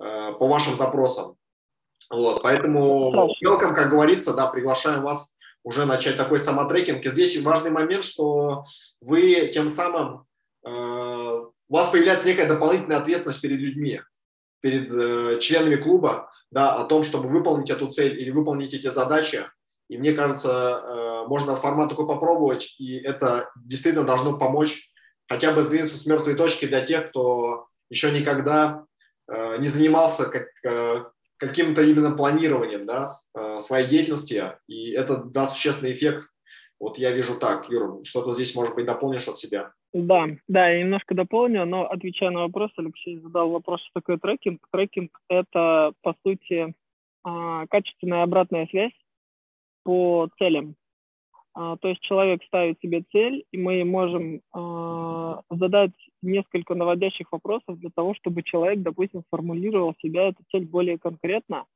э, 0.00 0.32
по 0.32 0.46
вашим 0.46 0.76
запросам. 0.76 1.36
Вот, 2.10 2.42
поэтому 2.42 3.32
welcome, 3.44 3.74
как 3.74 3.88
говорится, 3.88 4.34
да, 4.34 4.48
приглашаем 4.48 5.02
вас 5.02 5.34
уже 5.62 5.86
начать 5.86 6.18
такой 6.18 6.38
самотрекинг. 6.38 7.04
И 7.04 7.08
здесь 7.08 7.40
важный 7.42 7.70
момент, 7.70 8.04
что 8.04 8.64
вы 9.00 9.48
тем 9.52 9.68
самым, 9.68 10.26
у 10.64 11.74
вас 11.74 11.88
появляется 11.88 12.26
некая 12.26 12.46
дополнительная 12.46 12.98
ответственность 12.98 13.40
перед 13.40 13.58
людьми 13.58 14.00
перед 14.62 14.94
э, 14.94 15.38
членами 15.40 15.76
клуба 15.76 16.30
да, 16.50 16.76
о 16.76 16.84
том, 16.84 17.02
чтобы 17.02 17.28
выполнить 17.28 17.68
эту 17.68 17.88
цель 17.88 18.18
или 18.18 18.30
выполнить 18.30 18.72
эти 18.72 18.88
задачи. 18.88 19.44
И 19.88 19.98
мне 19.98 20.12
кажется, 20.12 20.50
э, 20.50 21.26
можно 21.26 21.54
формат 21.56 21.90
такой 21.90 22.06
попробовать, 22.06 22.74
и 22.78 22.96
это 22.96 23.50
действительно 23.56 24.06
должно 24.06 24.38
помочь 24.38 24.88
хотя 25.32 25.50
бы 25.52 25.62
сдвинуться 25.62 25.96
с 25.96 26.04
мертвой 26.06 26.34
точки 26.34 26.66
для 26.66 26.82
тех, 26.82 27.08
кто 27.08 27.66
еще 27.88 28.10
никогда 28.10 28.84
э, 29.28 29.56
не 29.58 29.66
занимался 29.66 30.28
как, 30.28 30.48
э, 30.62 31.04
каким-то 31.38 31.82
именно 31.82 32.14
планированием 32.14 32.84
да, 32.84 33.06
э, 33.34 33.60
своей 33.60 33.88
деятельности, 33.88 34.52
и 34.68 34.90
это 34.90 35.16
даст 35.16 35.54
существенный 35.54 35.94
эффект. 35.94 36.28
Вот 36.78 36.98
я 36.98 37.12
вижу 37.12 37.38
так, 37.38 37.70
Юра, 37.70 38.04
что-то 38.04 38.34
здесь, 38.34 38.54
может 38.54 38.74
быть, 38.74 38.84
дополнишь 38.84 39.26
от 39.26 39.38
себя. 39.38 39.72
Да, 39.94 40.26
да, 40.48 40.68
я 40.68 40.80
немножко 40.80 41.14
дополню, 41.14 41.64
но 41.64 41.90
отвечая 41.90 42.28
на 42.28 42.40
вопрос, 42.40 42.70
Алексей 42.76 43.18
задал 43.20 43.48
вопрос, 43.48 43.80
что 43.80 44.00
такое 44.00 44.18
трекинг. 44.18 44.60
Трекинг– 44.70 45.18
это, 45.30 45.92
по 46.02 46.14
сути, 46.26 46.74
а, 47.24 47.66
качественная 47.68 48.22
обратная 48.22 48.66
связь 48.66 48.92
по 49.82 50.28
целям. 50.38 50.76
А, 51.54 51.76
то 51.76 51.88
есть 51.88 52.00
человек 52.00 52.42
ставит 52.44 52.80
себе 52.80 53.02
цель, 53.12 53.44
и 53.50 53.58
мы 53.58 53.84
можем 53.84 54.40
а, 54.52 55.42
задать 55.50 55.92
несколько 56.22 56.74
наводящих 56.74 57.30
вопросов 57.30 57.78
для 57.78 57.90
того, 57.94 58.14
чтобы 58.14 58.42
человек, 58.42 58.80
допустим, 58.80 59.22
сформулировал 59.26 59.94
себя 60.00 60.28
эту 60.28 60.42
цель 60.50 60.64
более 60.64 60.98
конкретно, 60.98 61.66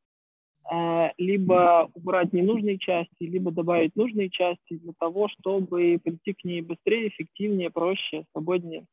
а, 0.65 1.13
либо 1.19 1.91
убрать 1.95 2.33
ненужные 2.33 2.79
части, 2.79 3.25
либо 3.25 3.51
добавить 3.51 3.95
нужные 3.97 4.31
части 4.31 4.79
для 4.79 4.93
того, 4.99 5.29
чтобы 5.29 6.01
прийти 6.03 6.33
к 6.33 6.45
ней 6.45 6.63
быстрее, 6.63 7.09
эффективнее, 7.09 7.71
проще, 7.71 8.25
свободнее 8.33 8.87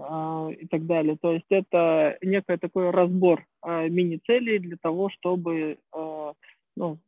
и 0.00 0.66
так 0.70 0.86
далее. 0.86 1.16
То 1.20 1.32
есть 1.32 1.46
это 1.50 2.18
некий 2.22 2.56
такой 2.56 2.90
разбор 2.90 3.44
мини-целей 3.66 4.60
для 4.60 4.76
того, 4.80 5.10
чтобы 5.10 5.78
ну, 6.76 6.98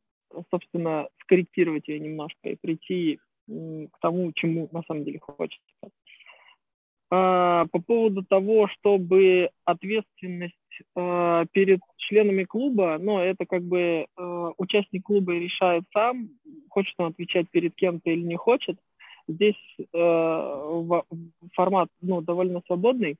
собственно, 0.50 1.08
скорректировать 1.22 1.88
ее 1.88 2.00
немножко 2.00 2.48
и 2.48 2.56
прийти 2.56 3.18
к 3.46 3.98
тому, 4.00 4.32
чему 4.32 4.68
на 4.72 4.82
самом 4.82 5.04
деле 5.04 5.18
хочется. 5.18 5.90
А, 7.12 7.66
по 7.72 7.80
поводу 7.80 8.22
того, 8.22 8.68
чтобы 8.68 9.50
ответственность 9.64 10.54
а, 10.94 11.44
перед 11.52 11.80
членами 11.96 12.44
клуба, 12.44 12.98
ну, 13.00 13.18
это 13.18 13.46
как 13.46 13.64
бы 13.64 14.06
а, 14.16 14.52
участник 14.58 15.04
клуба 15.04 15.32
решает 15.32 15.82
сам, 15.92 16.28
хочет 16.68 16.94
он 16.98 17.06
отвечать 17.06 17.50
перед 17.50 17.74
кем-то 17.74 18.10
или 18.10 18.22
не 18.22 18.36
хочет. 18.36 18.78
Здесь 19.28 19.54
формат 21.52 21.88
ну, 22.00 22.20
довольно 22.20 22.62
свободный. 22.66 23.16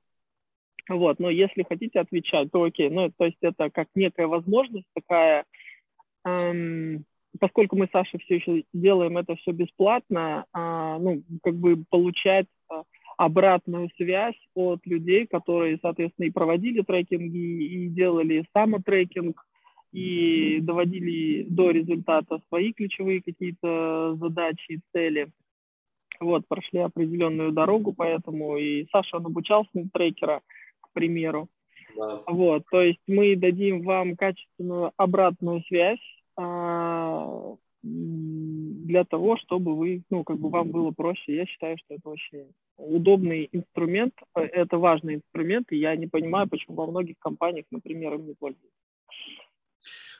Вот, 0.89 1.19
но 1.19 1.29
если 1.29 1.63
хотите 1.63 1.99
отвечать, 2.01 2.51
то 2.51 2.63
окей. 2.63 2.89
Ну, 2.89 3.11
то 3.17 3.25
есть 3.25 3.37
это 3.41 3.69
как 3.69 3.87
некая 3.95 4.27
возможность 4.27 4.87
такая 4.93 5.45
поскольку 7.39 7.77
мы 7.77 7.87
с 7.87 7.91
Сашей 7.91 8.19
все 8.19 8.35
еще 8.35 8.63
делаем 8.73 9.17
это 9.17 9.35
все 9.37 9.51
бесплатно, 9.51 10.45
а, 10.53 10.99
ну, 10.99 11.23
как 11.43 11.55
бы 11.55 11.83
получать 11.89 12.47
а, 12.69 12.83
обратную 13.17 13.89
связь 13.95 14.35
от 14.55 14.85
людей, 14.85 15.27
которые, 15.27 15.79
соответственно, 15.81 16.25
и 16.25 16.31
проводили 16.31 16.81
трекинги, 16.81 17.37
и 17.37 17.87
делали 17.87 18.45
самотрекинг, 18.53 19.41
и 19.91 20.59
доводили 20.61 21.43
до 21.43 21.71
результата 21.71 22.39
свои 22.47 22.73
ключевые 22.73 23.21
какие-то 23.21 24.15
задачи 24.15 24.73
и 24.73 24.79
цели. 24.93 25.31
Вот, 26.19 26.47
прошли 26.47 26.79
определенную 26.79 27.51
дорогу, 27.51 27.93
поэтому 27.93 28.57
и 28.57 28.85
Саша, 28.91 29.17
он 29.17 29.25
обучался 29.25 29.69
на 29.73 29.89
трекера, 29.89 30.41
к 30.81 30.93
примеру. 30.93 31.49
Да. 31.95 32.23
Вот, 32.27 32.63
то 32.71 32.81
есть 32.81 32.99
мы 33.07 33.35
дадим 33.35 33.83
вам 33.83 34.15
качественную 34.15 34.91
обратную 34.97 35.63
связь 35.63 35.99
а, 36.37 37.55
для 37.83 39.03
того, 39.05 39.37
чтобы 39.37 39.75
вы, 39.75 40.03
ну, 40.09 40.23
как 40.23 40.37
бы 40.37 40.49
вам 40.49 40.69
было 40.69 40.91
проще. 40.91 41.35
Я 41.35 41.45
считаю, 41.45 41.77
что 41.77 41.95
это 41.95 42.09
очень 42.09 42.53
удобный 42.77 43.49
инструмент, 43.51 44.13
э, 44.35 44.41
это 44.41 44.77
важный 44.77 45.15
инструмент, 45.15 45.71
и 45.71 45.77
я 45.77 45.95
не 45.95 46.07
понимаю, 46.07 46.47
почему 46.47 46.75
во 46.75 46.87
многих 46.87 47.17
компаниях, 47.19 47.65
например, 47.71 48.13
им 48.15 48.27
не 48.27 48.33
пользуются. 48.33 48.69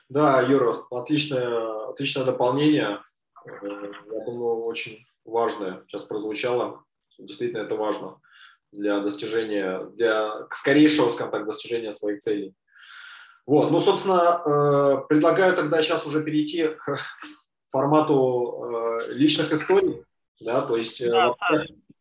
Да, 0.08 0.42
Юра, 0.42 0.74
отличное, 0.90 1.88
отличное 1.90 2.24
дополнение. 2.24 2.98
Э, 3.46 3.92
я 4.12 4.24
думаю, 4.24 4.62
очень 4.62 5.04
важное 5.24 5.84
сейчас 5.86 6.04
прозвучало. 6.04 6.82
Действительно, 7.18 7.62
это 7.62 7.76
важно 7.76 8.18
для 8.72 9.00
достижения, 9.00 9.84
для 9.94 10.46
скорейшего, 10.50 11.10
скажем 11.10 11.30
так, 11.30 11.46
достижения 11.46 11.92
своих 11.92 12.20
целей. 12.20 12.54
Вот, 13.46 13.70
ну, 13.70 13.80
собственно, 13.80 14.40
э, 14.44 15.06
предлагаю 15.08 15.54
тогда 15.54 15.82
сейчас 15.82 16.06
уже 16.06 16.22
перейти 16.22 16.68
к 16.68 16.98
формату 17.70 18.64
э, 18.64 19.12
личных 19.12 19.52
историй, 19.52 20.04
да, 20.40 20.60
то 20.60 20.76
есть 20.76 21.00
э, 21.00 21.10
да, 21.10 21.34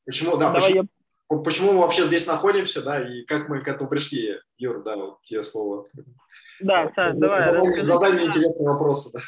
почему, 0.05 0.37
да, 0.37 0.51
почему, 0.51 0.87
я... 1.29 1.37
почему 1.37 1.73
мы 1.73 1.79
вообще 1.79 2.05
здесь 2.05 2.27
находимся, 2.27 2.83
да, 2.83 3.01
и 3.01 3.23
как 3.23 3.49
мы 3.49 3.61
к 3.61 3.67
этому 3.67 3.89
пришли, 3.89 4.39
Юр, 4.57 4.83
да, 4.83 4.95
вот 4.95 5.21
тебе 5.23 5.43
слово. 5.43 5.87
Да, 6.59 6.91
Саш, 6.95 7.17
давай. 7.17 7.41
Задай, 7.41 7.61
расскажи, 7.61 7.85
задай 7.85 8.13
мне 8.13 8.25
интересные 8.25 8.69
вопросы, 8.69 9.11
да. 9.11 9.19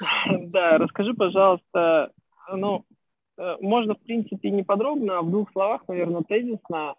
Да, 0.46 0.78
расскажи, 0.78 1.14
пожалуйста, 1.14 2.10
ну, 2.50 2.84
можно, 3.60 3.94
в 3.94 4.00
принципе, 4.00 4.50
не 4.50 4.62
подробно, 4.62 5.18
а 5.18 5.22
в 5.22 5.30
двух 5.30 5.50
словах, 5.52 5.86
наверное, 5.88 6.22
тезисно, 6.22 6.94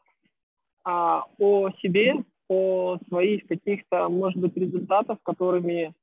а, 0.83 1.25
о 1.39 1.69
себе, 1.81 2.23
о 2.49 2.97
своих 3.07 3.47
каких-то, 3.47 4.09
может 4.09 4.39
быть, 4.39 4.55
результатах, 4.57 5.19
которыми, 5.23 5.93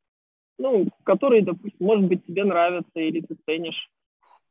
ну, 0.58 0.88
которые, 1.04 1.42
допустим, 1.42 1.86
может 1.86 2.06
быть, 2.06 2.24
тебе 2.26 2.44
нравятся 2.44 2.98
или 2.98 3.20
ты 3.20 3.36
ценишь. 3.46 3.90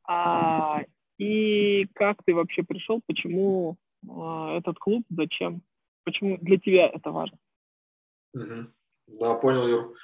А, 0.07 0.83
и 1.17 1.87
как 1.93 2.23
ты 2.23 2.33
вообще 2.33 2.63
пришел, 2.63 3.01
почему 3.05 3.77
а, 4.07 4.57
этот 4.57 4.77
клуб, 4.77 5.03
зачем, 5.09 5.61
почему 6.03 6.37
для 6.37 6.57
тебя 6.57 6.87
это 6.87 7.11
важно? 7.11 7.37
Угу. 8.33 8.67
Да, 9.19 9.33
понял, 9.35 9.67
Юр. 9.67 9.95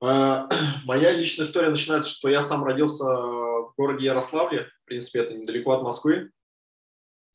А, 0.00 0.48
моя 0.84 1.12
личная 1.12 1.46
история 1.46 1.70
начинается, 1.70 2.10
что 2.10 2.28
я 2.28 2.42
сам 2.42 2.64
родился 2.64 3.04
в 3.04 3.74
городе 3.76 4.06
Ярославле, 4.06 4.68
в 4.82 4.84
принципе, 4.86 5.20
это 5.20 5.34
недалеко 5.34 5.72
от 5.72 5.82
Москвы, 5.82 6.30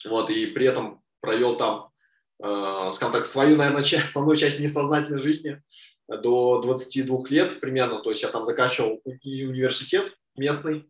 вот, 0.05 0.29
и 0.29 0.47
при 0.47 0.67
этом 0.67 1.01
провел 1.21 1.57
там 1.57 1.91
Э, 2.43 2.91
скажем 2.93 3.13
так, 3.13 3.25
свою, 3.25 3.55
наверное, 3.55 3.83
часть, 3.83 4.05
основную 4.05 4.35
часть 4.35 4.59
несознательной 4.59 5.19
жизни 5.19 5.61
до 6.07 6.61
22 6.61 7.23
лет 7.29 7.59
примерно. 7.59 8.01
То 8.01 8.09
есть 8.09 8.23
я 8.23 8.29
там 8.29 8.45
заканчивал 8.45 9.01
университет 9.03 10.13
местный. 10.35 10.89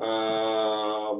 Э, 0.00 1.12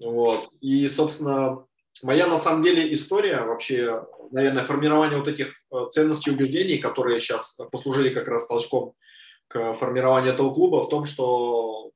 вот. 0.00 0.50
И, 0.60 0.88
собственно, 0.88 1.66
моя 2.02 2.26
на 2.26 2.38
самом 2.38 2.62
деле 2.62 2.92
история 2.92 3.42
вообще, 3.42 4.02
наверное, 4.30 4.64
формирование 4.64 5.18
вот 5.18 5.28
этих 5.28 5.54
э, 5.72 5.86
ценностей 5.90 6.30
и 6.30 6.34
убеждений, 6.34 6.78
которые 6.78 7.20
сейчас 7.20 7.58
послужили 7.72 8.12
как 8.12 8.28
раз 8.28 8.46
толчком 8.46 8.94
к 9.48 9.72
формированию 9.74 10.32
этого 10.32 10.52
клуба, 10.52 10.82
в 10.82 10.88
том, 10.88 11.06
что 11.06 11.90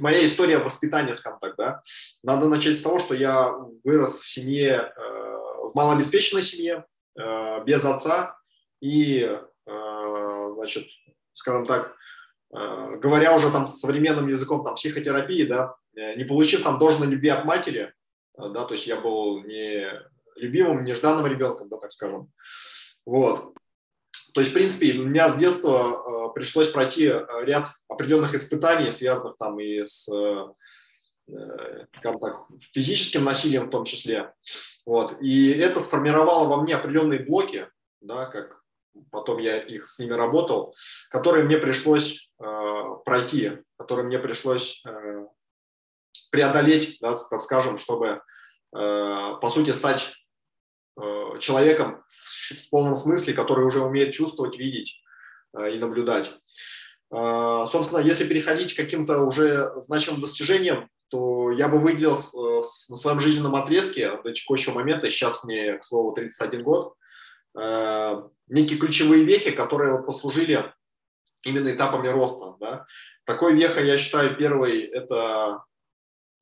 моя 0.00 0.24
история 0.24 0.58
воспитания, 0.58 1.14
скажем 1.14 1.40
так, 1.40 1.56
да, 1.56 1.82
надо 2.22 2.48
начать 2.48 2.76
с 2.76 2.82
того, 2.82 3.00
что 3.00 3.14
я 3.14 3.52
вырос 3.82 4.20
в 4.20 4.28
семье 4.28 4.92
в 5.68 5.74
малообеспеченной 5.74 6.42
семье, 6.42 6.84
э, 7.18 7.64
без 7.64 7.84
отца 7.84 8.38
и, 8.80 9.20
э, 9.66 10.50
значит, 10.50 10.86
скажем 11.32 11.66
так, 11.66 11.94
э, 12.54 12.96
говоря 12.96 13.34
уже 13.34 13.50
там 13.50 13.68
современным 13.68 14.28
языком 14.28 14.64
там 14.64 14.76
психотерапии, 14.76 15.44
да, 15.44 15.74
не 15.94 16.24
получив 16.24 16.62
там 16.62 16.78
должной 16.78 17.08
любви 17.08 17.30
от 17.30 17.44
матери, 17.44 17.92
да, 18.36 18.64
то 18.64 18.74
есть 18.74 18.86
я 18.86 19.00
был 19.00 19.42
не 19.44 19.88
любимым, 20.36 20.84
нежданным 20.84 21.26
ребенком, 21.26 21.68
да, 21.68 21.78
так 21.78 21.92
скажем. 21.92 22.30
Вот. 23.04 23.54
То 24.34 24.40
есть, 24.40 24.50
в 24.50 24.54
принципе, 24.54 24.98
у 24.98 25.04
меня 25.04 25.28
с 25.28 25.36
детства 25.36 26.30
пришлось 26.34 26.68
пройти 26.68 27.10
ряд 27.42 27.70
определенных 27.88 28.34
испытаний, 28.34 28.90
связанных 28.90 29.36
там 29.38 29.58
и 29.58 29.86
с 29.86 30.08
Э, 31.28 31.86
скажем 31.92 32.18
так, 32.20 32.46
физическим 32.72 33.24
насилием 33.24 33.66
в 33.66 33.70
том 33.70 33.84
числе. 33.84 34.32
Вот. 34.84 35.20
И 35.20 35.50
это 35.50 35.80
сформировало 35.80 36.48
во 36.48 36.62
мне 36.62 36.76
определенные 36.76 37.20
блоки, 37.20 37.68
да, 38.00 38.26
как 38.26 38.62
потом 39.10 39.38
я 39.38 39.60
их 39.60 39.88
с 39.88 39.98
ними 39.98 40.12
работал, 40.12 40.74
которые 41.10 41.44
мне 41.44 41.58
пришлось 41.58 42.30
э, 42.40 42.44
пройти, 43.04 43.58
которые 43.76 44.06
мне 44.06 44.20
пришлось 44.20 44.82
э, 44.86 45.26
преодолеть, 46.30 46.98
да, 47.00 47.16
так 47.28 47.42
скажем, 47.42 47.76
чтобы, 47.78 48.06
э, 48.06 48.20
по 48.72 49.50
сути, 49.50 49.72
стать 49.72 50.12
э, 50.12 50.25
человеком 51.40 52.02
в 52.08 52.70
полном 52.70 52.94
смысле, 52.94 53.34
который 53.34 53.64
уже 53.64 53.80
умеет 53.80 54.12
чувствовать, 54.12 54.58
видеть 54.58 55.00
э, 55.56 55.74
и 55.74 55.78
наблюдать. 55.78 56.32
Э, 57.12 57.64
собственно, 57.68 58.00
если 58.00 58.26
переходить 58.26 58.74
к 58.74 58.76
каким-то 58.76 59.20
уже 59.20 59.72
значимым 59.76 60.20
достижениям, 60.20 60.88
то 61.08 61.52
я 61.52 61.68
бы 61.68 61.78
выделил 61.78 62.14
э, 62.16 62.62
на 62.88 62.96
своем 62.96 63.20
жизненном 63.20 63.54
отрезке 63.54 64.20
до 64.22 64.32
текущего 64.32 64.74
момента, 64.74 65.08
сейчас 65.10 65.44
мне, 65.44 65.78
к 65.78 65.84
слову, 65.84 66.12
31 66.12 66.62
год, 66.62 66.94
э, 67.58 68.22
некие 68.48 68.78
ключевые 68.78 69.24
вехи, 69.24 69.50
которые 69.50 70.02
послужили 70.02 70.72
именно 71.44 71.72
этапами 71.72 72.08
роста. 72.08 72.56
Да. 72.58 72.86
Такой 73.24 73.54
веха, 73.54 73.82
я 73.82 73.98
считаю, 73.98 74.36
первый– 74.36 74.80
это 74.82 75.62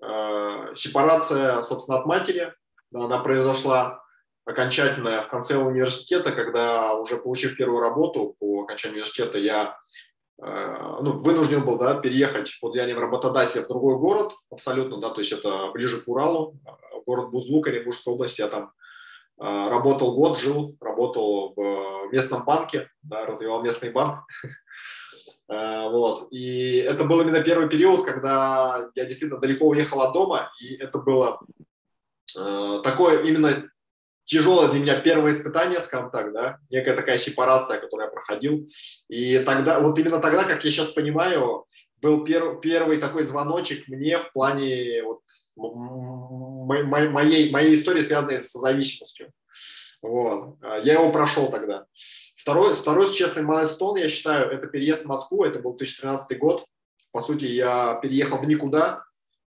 э, 0.01 0.75
сепарация, 0.75 1.63
собственно, 1.63 1.99
от 1.99 2.07
матери. 2.07 2.55
Она 2.93 3.19
произошла 3.19 4.04
окончательная 4.45 5.23
в 5.23 5.29
конце 5.29 5.57
университета, 5.57 6.33
когда 6.33 6.95
уже 6.95 7.17
получив 7.17 7.57
первую 7.57 7.81
работу 7.81 8.37
по 8.39 8.63
окончанию 8.63 8.97
университета, 8.97 9.39
я 9.39 9.79
Э, 10.43 10.99
ну, 11.01 11.19
вынужден 11.19 11.65
был 11.65 11.79
да, 11.79 11.95
переехать 11.95 12.59
под 12.61 12.73
влиянием 12.73 12.99
работодателя 12.99 13.63
в 13.63 13.69
другой 13.69 13.99
город, 13.99 14.33
абсолютно, 14.51 14.99
да, 14.99 15.11
то 15.11 15.21
есть 15.21 15.33
это 15.33 15.71
ближе 15.73 16.01
к 16.01 16.09
Уралу, 16.09 16.59
э, 16.67 16.71
город 17.07 17.31
Бузлук, 17.31 17.69
Оренбургской 17.69 18.13
области, 18.13 18.41
я 18.41 18.49
там 18.49 18.73
э, 19.41 19.45
работал 19.45 20.15
год, 20.15 20.39
жил, 20.39 20.77
работал 20.81 21.55
в 21.55 22.09
местном 22.13 22.45
банке, 22.45 22.91
да, 23.03 23.27
развивал 23.27 23.63
местный 23.63 23.91
банк. 23.91 24.25
Вот. 25.47 26.29
И 26.31 26.77
это 26.77 27.05
был 27.05 27.21
именно 27.21 27.43
первый 27.43 27.69
период, 27.69 28.03
когда 28.03 28.89
я 28.95 29.05
действительно 29.05 29.39
далеко 29.39 29.69
уехал 29.69 30.01
от 30.01 30.15
дома, 30.15 30.51
и 30.59 30.75
это 30.77 30.99
было 30.99 31.39
такое 32.83 33.23
именно 33.25 33.69
тяжелое 34.25 34.69
для 34.69 34.81
меня 34.81 35.01
первое 35.01 35.33
испытание, 35.33 35.81
скажем 35.81 36.11
так, 36.11 36.33
да, 36.33 36.59
некая 36.71 36.97
такая 36.97 37.19
сепарация, 37.19 37.79
которую 37.79 38.07
я 38.07 38.13
проходил. 38.13 38.69
И 39.09 39.39
тогда, 39.39 39.81
вот 39.81 39.99
именно 39.99 40.19
тогда, 40.19 40.45
как 40.45 40.65
я 40.65 40.71
сейчас 40.71 40.91
понимаю, 40.91 41.67
был 42.01 42.25
пер, 42.25 42.59
первый 42.61 42.99
такой 42.99 43.23
звоночек 43.23 43.89
мне 43.89 44.19
в 44.19 44.33
плане 44.33 45.03
вот, 45.05 45.21
моей, 45.57 47.51
моей 47.51 47.75
истории, 47.75 48.03
связанной 48.03 48.41
с 48.41 48.53
зависимостью. 48.53 49.33
Вот. 50.03 50.59
Я 50.83 50.95
его 50.95 51.11
прошел 51.11 51.51
тогда. 51.51 51.87
Второй, 52.37 52.75
второй 52.75 53.07
существенный 53.07 53.47
майлстон, 53.47 53.97
я 53.97 54.11
считаю, 54.11 54.51
это 54.51 54.67
переезд 54.67 55.05
в 55.05 55.09
Москву, 55.09 55.45
это 55.45 55.61
был 55.61 55.75
2013 55.75 56.39
год. 56.39 56.67
По 57.11 57.23
сути, 57.23 57.47
я 57.47 57.95
переехал 58.03 58.39
в 58.39 58.47
никуда, 58.47 59.05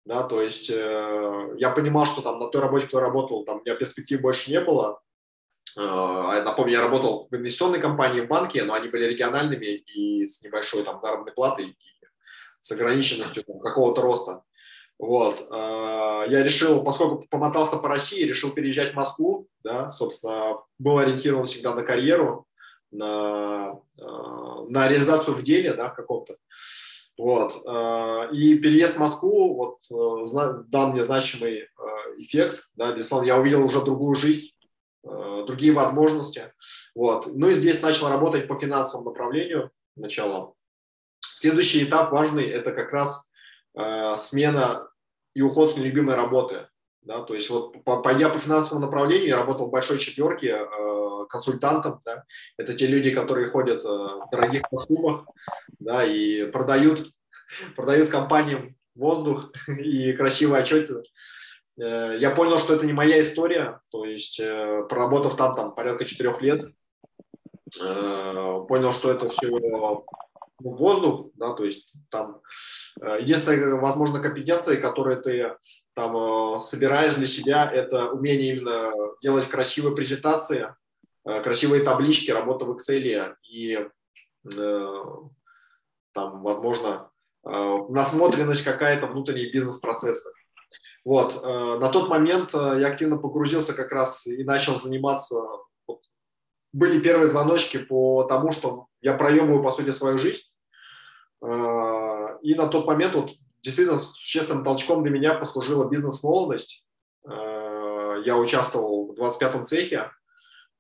да, 0.06 0.24
то 0.24 0.42
есть 0.42 0.70
э, 0.70 1.56
я 1.58 1.70
понимал, 1.70 2.06
что 2.06 2.22
там 2.22 2.40
на 2.40 2.48
той 2.48 2.62
работе, 2.62 2.88
кто 2.88 3.00
работал, 3.00 3.46
там 3.46 3.58
у 3.58 3.62
меня 3.62 3.76
перспектив 3.76 4.22
больше 4.22 4.52
не 4.52 4.60
было. 4.60 5.02
Э, 5.78 5.82
а 5.82 6.42
напомню, 6.44 6.74
я 6.74 6.82
работал 6.82 7.28
в 7.32 7.36
инвестиционной 7.36 7.80
компании 7.80 8.22
в 8.22 8.28
банке, 8.28 8.64
но 8.64 8.74
они 8.74 8.90
были 8.90 9.06
региональными 9.06 9.66
и 9.66 10.28
с 10.28 10.44
небольшой 10.44 10.84
там 10.84 11.00
заработной 11.02 11.34
платой 11.34 11.70
и 11.70 11.78
с 12.60 12.72
ограниченностью 12.72 13.44
какого-то 13.44 14.02
роста. 14.02 14.44
Вот. 15.00 15.48
Э, 15.50 16.26
я 16.30 16.44
решил, 16.44 16.84
поскольку 16.84 17.26
помотался 17.30 17.78
по 17.78 17.88
России, 17.88 18.24
решил 18.24 18.52
переезжать 18.54 18.92
в 18.92 18.96
Москву, 18.96 19.48
да, 19.64 19.92
собственно, 19.92 20.58
был 20.80 20.98
ориентирован 20.98 21.46
всегда 21.46 21.74
на 21.74 21.84
карьеру, 21.84 22.46
на, 22.92 23.80
э, 23.98 24.04
на 24.70 24.88
реализацию 24.88 25.36
в 25.38 25.44
деле, 25.44 25.74
да, 25.74 25.90
в 25.90 25.96
каком-то. 25.96 26.36
Вот. 27.18 27.62
Э, 27.66 28.34
и 28.34 28.58
переезд 28.58 28.98
в 28.98 29.00
Москву 29.00 29.56
вот, 29.56 29.80
э, 29.92 30.64
дал 30.68 30.92
мне 30.92 31.04
значимый 31.04 31.60
э, 31.60 31.68
эффект. 32.18 32.68
Да, 32.76 32.92
безусловно, 32.92 33.28
я 33.28 33.38
увидел 33.38 33.64
уже 33.64 33.84
другую 33.84 34.16
жизнь, 34.16 34.52
другие 35.04 35.74
возможности. 35.74 36.54
Вот. 36.96 37.28
Ну 37.28 37.50
и 37.50 37.54
здесь 37.54 37.82
начал 37.82 38.10
работать 38.10 38.48
по 38.48 38.58
финансовому 38.58 39.10
направлению 39.10 39.72
сначала. 39.98 40.54
Следующий 41.36 41.84
этап 41.84 42.12
важный– 42.12 42.48
это 42.50 42.72
как 42.72 42.94
раз 42.94 43.30
смена 44.16 44.88
и 45.34 45.42
уход 45.42 45.72
с 45.72 45.78
нелюбимой 45.78 46.16
работы. 46.16 46.68
Да, 47.06 47.22
то 47.22 47.34
есть 47.34 47.50
вот 47.50 47.84
пойдя 47.84 48.30
по 48.30 48.40
финансовому 48.40 48.86
направлению, 48.86 49.28
я 49.28 49.38
работал 49.38 49.68
в 49.68 49.72
большой 49.72 50.00
четверке 50.00 50.60
э, 50.62 51.26
консультантом. 51.30 52.02
Да, 52.06 52.24
это 52.58 52.74
те 52.74 52.88
люди, 52.88 53.12
которые 53.12 53.50
ходят 53.50 53.84
э, 53.84 53.88
в 53.88 54.28
дорогих 54.32 54.62
костюмах 54.64 55.26
да, 55.80 56.06
и 56.06 56.46
продают, 56.46 57.04
продают 57.76 58.10
компаниям 58.10 58.76
воздух 58.96 59.52
и 59.68 60.14
красивые 60.14 60.62
отчеты. 60.62 61.04
Э, 61.80 62.16
я 62.20 62.32
понял, 62.32 62.60
что 62.60 62.76
это 62.76 62.86
не 62.86 62.94
моя 62.94 63.22
история, 63.22 63.82
то 63.92 64.06
есть 64.06 64.40
э, 64.40 64.84
проработав 64.90 65.36
там, 65.36 65.56
там 65.56 65.76
порядка 65.76 66.06
четырех 66.06 66.42
лет, 66.42 66.66
э, 67.82 68.60
понял, 68.68 68.92
что 68.92 69.12
это 69.12 69.28
все 69.28 69.48
ну, 69.48 70.06
воздух, 70.60 71.32
да, 71.36 71.54
то 71.54 71.66
есть 71.66 71.94
там 72.10 72.42
единственная, 73.20 73.76
возможно, 73.76 74.22
компетенция, 74.22 74.80
которую 74.80 75.22
ты 75.22 75.58
там 75.94 76.16
э, 76.56 76.60
собираешь 76.60 77.16
для 77.16 77.28
себя, 77.28 77.70
это 77.72 78.10
умение 78.12 78.56
именно 78.56 78.92
делать 79.22 79.48
красивые 79.48 79.96
презентации, 79.96 80.74
э, 81.26 81.42
красивые 81.42 81.84
таблички, 81.84 82.32
работа 82.32 82.66
в 82.66 82.76
Excel 82.76 83.36
и 83.44 83.78
э, 83.78 84.96
там, 86.14 86.44
возможно, 86.44 87.10
насмотренность 87.44 88.64
какая-то 88.64 89.08
внутренней 89.08 89.52
бизнес-процесса. 89.52 90.32
Вот. 91.04 91.44
На 91.44 91.90
тот 91.90 92.08
момент 92.08 92.54
я 92.54 92.88
активно 92.88 93.18
погрузился 93.18 93.74
как 93.74 93.92
раз 93.92 94.26
и 94.28 94.46
начал 94.46 94.78
заниматься. 94.78 95.42
Были 96.72 97.02
первые 97.02 97.28
звоночки 97.28 97.80
по 97.80 98.24
тому, 98.24 98.54
что 98.54 98.86
я 99.02 99.14
проемываю, 99.16 99.62
по 99.62 99.74
сути, 99.74 99.90
свою 99.90 100.18
жизнь. 100.18 100.44
И 101.42 102.56
на 102.56 102.68
тот 102.72 102.86
момент 102.86 103.16
вот 103.16 103.32
действительно 103.64 103.98
существенным 103.98 104.64
толчком 104.64 105.04
для 105.04 105.12
меня 105.12 105.34
послужила 105.34 105.90
бизнес-молодость. 105.90 106.84
Э, 107.28 108.22
я 108.26 108.38
участвовал 108.38 109.14
в 109.14 109.20
25-м 109.20 109.66
цехе, 109.66 110.12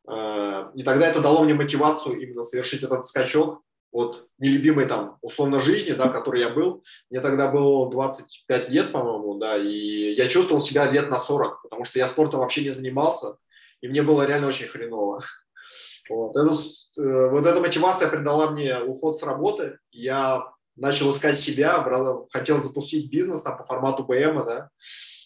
э, 0.07 0.71
и 0.75 0.83
тогда 0.83 1.07
это 1.07 1.21
дало 1.21 1.43
мне 1.43 1.53
мотивацию 1.53 2.19
именно 2.19 2.43
совершить 2.43 2.83
этот 2.83 3.07
скачок 3.07 3.61
от 3.91 4.27
нелюбимой 4.39 4.87
там 4.87 5.17
условно 5.21 5.61
жизни, 5.61 5.93
да, 5.93 6.09
в 6.09 6.13
которой 6.13 6.41
я 6.41 6.49
был. 6.49 6.83
Мне 7.09 7.21
тогда 7.21 7.49
было 7.49 7.89
25 7.89 8.69
лет, 8.69 8.91
по-моему, 8.91 9.35
да, 9.35 9.57
и 9.57 10.13
я 10.15 10.27
чувствовал 10.27 10.59
себя 10.59 10.89
лет 10.91 11.09
на 11.09 11.19
40, 11.19 11.61
потому 11.63 11.85
что 11.85 11.99
я 11.99 12.07
спортом 12.07 12.41
вообще 12.41 12.63
не 12.63 12.71
занимался, 12.71 13.37
и 13.81 13.87
мне 13.87 14.01
было 14.01 14.25
реально 14.25 14.47
очень 14.47 14.67
хреново. 14.67 15.23
Вот, 16.09 16.35
эту, 16.35 16.51
э, 16.51 17.29
вот 17.29 17.45
эта 17.45 17.61
мотивация 17.61 18.09
придала 18.09 18.51
мне 18.51 18.77
уход 18.77 19.15
с 19.15 19.23
работы. 19.23 19.79
Я 19.89 20.52
начал 20.75 21.11
искать 21.11 21.39
себя, 21.39 21.83
хотел 22.31 22.59
запустить 22.59 23.11
бизнес 23.11 23.41
там, 23.41 23.57
по 23.57 23.63
формату 23.63 24.03
БМ, 24.03 24.45
да, 24.45 24.69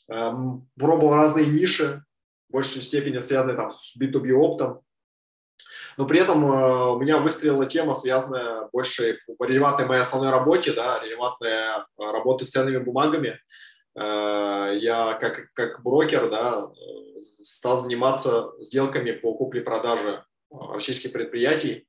эм, 0.09 0.67
пробовал 0.77 1.15
разные 1.15 1.47
ниши, 1.47 2.03
в 2.49 2.53
большей 2.53 2.81
степени 2.81 3.19
связанные 3.19 3.57
там, 3.57 3.71
с 3.71 3.95
B2B 3.99 4.31
оптом, 4.31 4.81
но 5.97 6.05
при 6.05 6.19
этом 6.19 6.45
э, 6.45 6.91
у 6.91 6.99
меня 6.99 7.17
выстрелила 7.17 7.65
тема, 7.65 7.95
связанная 7.95 8.69
больше 8.71 9.19
релевантной 9.39 9.87
моей 9.87 10.01
основной 10.01 10.29
работе, 10.29 10.73
да, 10.73 10.99
релевантная 11.03 11.79
э, 11.79 12.11
работа 12.11 12.45
с 12.45 12.51
ценными 12.51 12.77
бумагами. 12.77 13.39
Э, 13.95 14.77
я 14.79 15.17
как, 15.19 15.51
как 15.53 15.81
брокер 15.81 16.29
да, 16.29 16.69
стал 17.19 17.79
заниматься 17.79 18.51
сделками 18.59 19.11
по 19.11 19.33
купле-продаже 19.33 20.23
российских 20.49 21.13
предприятий. 21.13 21.87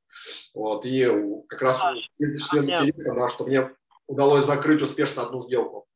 Вот, 0.55 0.85
и 0.85 1.07
как 1.49 1.63
раз 1.63 1.81
а, 1.83 1.95
интересно, 2.19 3.15
да, 3.15 3.29
что 3.29 3.45
мне 3.45 3.71
удалось 4.07 4.47
закрыть 4.47 4.83
успешно 4.83 5.23
одну 5.23 5.41
сделку. 5.41 5.87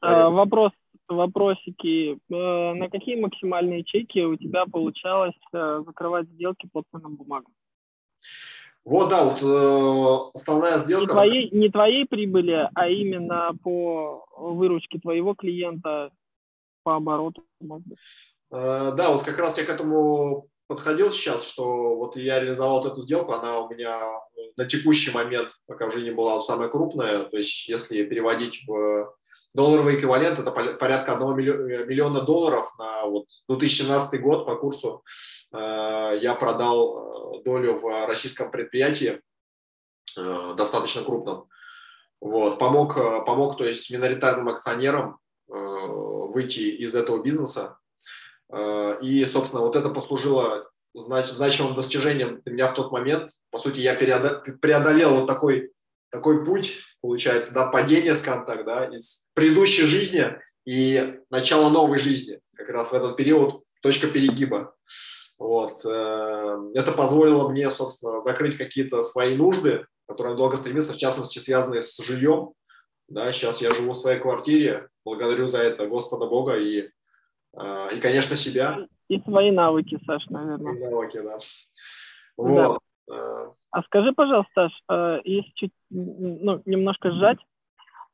А, 0.00 0.30
вопрос, 0.30 0.72
вопросики. 1.08 2.18
Э, 2.30 2.74
на 2.74 2.88
какие 2.88 3.20
максимальные 3.20 3.84
чеки 3.84 4.24
у 4.24 4.36
тебя 4.36 4.64
получалось 4.66 5.38
э, 5.52 5.82
закрывать 5.86 6.28
сделки 6.28 6.68
по 6.72 6.82
ценным 6.90 7.16
бумагам? 7.16 7.52
Вот, 8.84 9.10
да, 9.10 9.24
вот 9.24 9.42
э, 9.42 10.30
основная 10.34 10.78
сделка. 10.78 11.02
Не 11.02 11.12
твоей, 11.12 11.50
не 11.50 11.68
твоей 11.68 12.06
прибыли, 12.06 12.70
а 12.74 12.88
именно 12.88 13.52
по 13.62 14.24
выручке 14.36 14.98
твоего 14.98 15.34
клиента 15.34 16.10
по 16.84 16.96
обороту. 16.96 17.44
Э, 18.50 18.92
да, 18.96 19.12
вот 19.12 19.24
как 19.24 19.38
раз 19.38 19.58
я 19.58 19.64
к 19.64 19.68
этому 19.68 20.48
подходил 20.68 21.10
сейчас, 21.10 21.48
что 21.48 21.96
вот 21.96 22.16
я 22.16 22.38
реализовал 22.38 22.82
вот 22.82 22.92
эту 22.92 23.00
сделку, 23.00 23.32
она 23.32 23.60
у 23.60 23.70
меня 23.70 24.00
на 24.56 24.66
текущий 24.66 25.10
момент, 25.10 25.50
пока 25.66 25.86
уже 25.86 26.02
не 26.02 26.10
была 26.10 26.40
самая 26.40 26.68
крупная, 26.68 27.24
то 27.24 27.36
есть 27.36 27.66
если 27.68 28.04
переводить 28.04 28.62
в 28.66 29.14
долларовый 29.54 29.96
эквивалент, 29.96 30.38
это 30.38 30.52
порядка 30.52 31.16
1 31.16 31.36
миллиона 31.36 32.20
долларов 32.20 32.70
на 32.78 33.06
вот 33.06 33.26
2017 33.48 34.20
год 34.20 34.46
по 34.46 34.56
курсу 34.56 35.02
э, 35.52 35.56
я 36.20 36.34
продал 36.34 37.38
э, 37.38 37.42
долю 37.44 37.78
в 37.78 38.06
российском 38.06 38.50
предприятии, 38.50 39.20
э, 40.16 40.54
достаточно 40.54 41.02
крупном. 41.02 41.48
Вот, 42.20 42.58
помог, 42.58 42.94
помог, 43.24 43.56
то 43.56 43.64
есть 43.64 43.90
миноритарным 43.90 44.48
акционерам 44.48 45.18
выйти 45.46 46.60
из 46.60 46.96
этого 46.96 47.22
бизнеса, 47.22 47.78
Э, 47.87 47.87
и, 48.50 49.26
собственно, 49.26 49.62
вот 49.62 49.76
это 49.76 49.90
послужило 49.90 50.70
знач, 50.94 51.26
значимым 51.26 51.74
достижением 51.74 52.40
для 52.44 52.52
меня 52.52 52.68
в 52.68 52.74
тот 52.74 52.92
момент. 52.92 53.32
По 53.50 53.58
сути, 53.58 53.80
я 53.80 53.94
преодолел 53.94 55.16
вот 55.16 55.26
такой, 55.26 55.72
такой 56.10 56.44
путь, 56.44 56.78
получается, 57.00 57.54
да, 57.54 57.66
падение, 57.66 58.14
скажем 58.14 58.44
так, 58.44 58.64
да, 58.64 58.86
из 58.86 59.26
предыдущей 59.34 59.84
жизни 59.84 60.38
и 60.66 61.18
начала 61.30 61.70
новой 61.70 61.98
жизни. 61.98 62.40
Как 62.56 62.68
раз 62.68 62.92
в 62.92 62.94
этот 62.94 63.16
период 63.16 63.62
точка 63.82 64.08
перегиба. 64.08 64.74
Вот. 65.38 65.84
Э, 65.84 66.58
это 66.74 66.92
позволило 66.92 67.48
мне, 67.48 67.70
собственно, 67.70 68.20
закрыть 68.20 68.56
какие-то 68.56 69.02
свои 69.02 69.36
нужды, 69.36 69.86
которые 70.08 70.36
долго 70.36 70.56
стремился, 70.56 70.92
в 70.92 70.96
частности, 70.96 71.38
связанные 71.38 71.82
с 71.82 71.96
жильем. 72.02 72.52
Да, 73.08 73.32
сейчас 73.32 73.62
я 73.62 73.70
живу 73.70 73.92
в 73.92 73.96
своей 73.96 74.20
квартире, 74.20 74.88
благодарю 75.04 75.46
за 75.46 75.62
это 75.62 75.86
Господа 75.86 76.26
Бога 76.26 76.56
и 76.56 76.90
и, 77.54 78.00
конечно, 78.00 78.36
себя. 78.36 78.86
И 79.08 79.20
свои 79.20 79.50
навыки, 79.50 79.98
Саш, 80.06 80.26
наверное. 80.26 80.74
И 80.74 80.78
навыки, 80.80 81.18
да. 81.22 81.38
Вот. 82.36 82.80
Да. 83.08 83.14
А, 83.14 83.52
а 83.70 83.82
скажи, 83.84 84.12
пожалуйста, 84.12 84.52
Саш, 84.54 84.72
а, 84.88 85.20
если 85.24 85.50
чуть, 85.54 85.72
ну, 85.90 86.62
немножко 86.66 87.10
сжать, 87.10 87.38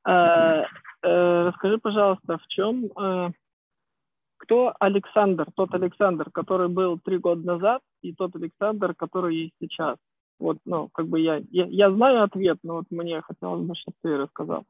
э, 0.06 0.62
расскажи, 1.02 1.78
пожалуйста, 1.78 2.38
в 2.38 2.46
чем, 2.48 2.90
кто 4.36 4.74
Александр, 4.78 5.46
тот 5.56 5.72
Александр, 5.74 6.30
который 6.30 6.68
был 6.68 6.98
три 6.98 7.16
года 7.18 7.46
назад, 7.46 7.80
и 8.02 8.12
тот 8.12 8.36
Александр, 8.36 8.94
который 8.94 9.36
есть 9.36 9.54
сейчас. 9.58 9.96
Вот, 10.38 10.58
ну, 10.66 10.88
как 10.88 11.08
бы 11.08 11.20
я, 11.20 11.42
я, 11.50 11.64
я 11.66 11.90
знаю 11.90 12.24
ответ, 12.24 12.58
но 12.62 12.74
вот 12.74 12.86
мне 12.90 13.22
хотелось 13.22 13.66
бы, 13.66 13.74
чтобы 13.74 13.96
ты 14.02 14.16
рассказал. 14.18 14.64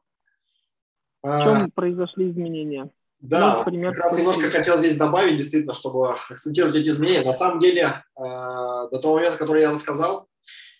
В 1.21 1.43
чем 1.43 1.65
а... 1.65 1.69
произошли 1.73 2.29
изменения? 2.29 2.89
Да, 3.19 3.53
ну, 3.53 3.57
например, 3.59 3.93
как 3.93 4.03
раз 4.03 4.17
немножко 4.17 4.49
хотел 4.49 4.77
здесь 4.77 4.97
добавить, 4.97 5.37
действительно, 5.37 5.73
чтобы 5.73 6.09
акцентировать 6.29 6.75
эти 6.75 6.89
изменения. 6.89 7.25
На 7.25 7.33
самом 7.33 7.59
деле, 7.59 8.03
э, 8.17 8.21
до 8.21 8.99
того 9.01 9.15
момента, 9.15 9.37
который 9.37 9.61
я 9.61 9.71
рассказал, 9.71 10.27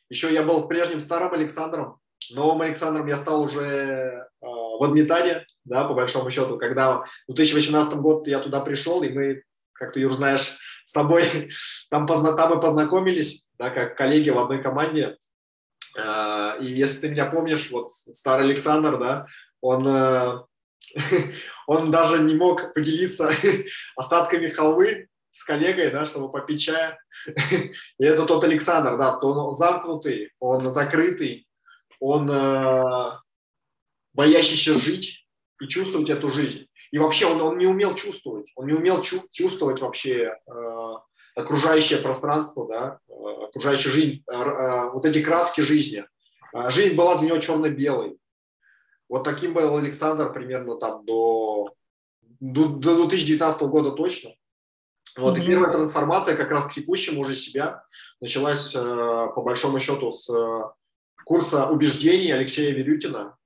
еще 0.09 0.31
я 0.31 0.43
был 0.43 0.67
прежним 0.67 0.99
старым 0.99 1.33
Александром. 1.33 1.99
Новым 2.33 2.61
Александром 2.61 3.07
я 3.07 3.17
стал 3.17 3.43
уже 3.43 3.61
э, 3.61 4.45
в 4.45 4.83
Адмитаде, 4.83 5.45
да, 5.63 5.85
по 5.85 5.93
большому 5.93 6.29
счету, 6.31 6.57
когда 6.57 7.05
в 7.27 7.33
2018 7.33 7.95
году 7.95 8.23
я 8.25 8.39
туда 8.39 8.61
пришел, 8.61 9.01
и 9.03 9.09
мы, 9.09 9.43
как 9.73 9.93
ты, 9.93 10.01
Юр, 10.01 10.13
знаешь, 10.13 10.57
с 10.85 10.93
тобой 10.93 11.49
там, 11.89 12.05
позна 12.05 12.33
там 12.33 12.53
мы 12.53 12.59
познакомились, 12.59 13.45
да, 13.57 13.69
как 13.69 13.97
коллеги 13.97 14.29
в 14.29 14.37
одной 14.37 14.61
команде. 14.61 15.17
Э, 15.97 16.57
и 16.59 16.65
если 16.65 17.01
ты 17.01 17.09
меня 17.09 17.25
помнишь, 17.25 17.71
вот 17.71 17.91
старый 17.91 18.45
Александр, 18.45 18.99
да, 18.99 19.27
он 19.61 19.87
э, 19.87 20.43
он 21.67 21.91
даже 21.91 22.19
не 22.19 22.35
мог 22.35 22.73
поделиться 22.73 23.31
остатками 23.95 24.47
халвы 24.49 25.07
с 25.31 25.43
коллегой, 25.43 25.91
да, 25.91 26.05
чтобы 26.05 26.31
попить 26.31 26.61
чая. 26.61 26.97
И 27.51 28.03
это 28.03 28.25
тот 28.25 28.43
Александр, 28.43 28.97
да, 28.97 29.17
то 29.17 29.27
он 29.27 29.53
замкнутый, 29.53 30.31
он 30.39 30.71
закрытый, 30.71 31.47
он 31.99 32.29
э, 32.31 33.11
боящийся 34.13 34.77
жить 34.77 35.25
и 35.61 35.67
чувствовать 35.67 36.09
эту 36.09 36.29
жизнь. 36.29 36.67
И 36.91 36.97
вообще 36.97 37.25
он, 37.25 37.41
он 37.41 37.57
не 37.57 37.65
умел 37.65 37.95
чувствовать, 37.95 38.51
он 38.55 38.67
не 38.67 38.73
умел 38.73 39.01
чу- 39.01 39.27
чувствовать 39.31 39.81
вообще 39.81 40.37
э, 40.47 40.91
окружающее 41.35 41.99
пространство, 41.99 42.67
да, 42.67 42.99
э, 43.09 43.45
окружающую 43.49 43.91
жизнь, 43.91 44.23
э, 44.27 44.33
э, 44.33 44.91
вот 44.91 45.05
эти 45.05 45.21
краски 45.21 45.61
жизни. 45.61 46.05
Э, 46.53 46.71
жизнь 46.71 46.95
была 46.95 47.17
для 47.17 47.27
него 47.27 47.39
черно-белой. 47.39 48.17
Вот 49.09 49.23
таким 49.23 49.53
был 49.53 49.77
Александр 49.77 50.33
примерно 50.33 50.77
там 50.77 51.05
до, 51.05 51.73
до, 52.39 52.67
до 52.67 52.95
2019 52.95 53.61
года 53.63 53.91
точно. 53.91 54.31
Вот, 55.17 55.37
mm-hmm. 55.37 55.43
и 55.43 55.45
первая 55.45 55.71
трансформация 55.71 56.35
как 56.35 56.51
раз 56.51 56.65
к 56.65 56.73
текущему 56.73 57.21
уже 57.21 57.35
себя 57.35 57.83
началась, 58.19 58.75
э, 58.75 58.79
по 58.79 59.41
большому 59.41 59.79
счету, 59.79 60.11
с 60.11 60.29
э, 60.29 60.61
курса 61.23 61.69
убеждений 61.69 62.31
Алексея 62.31 62.73
Верютина. 62.73 63.37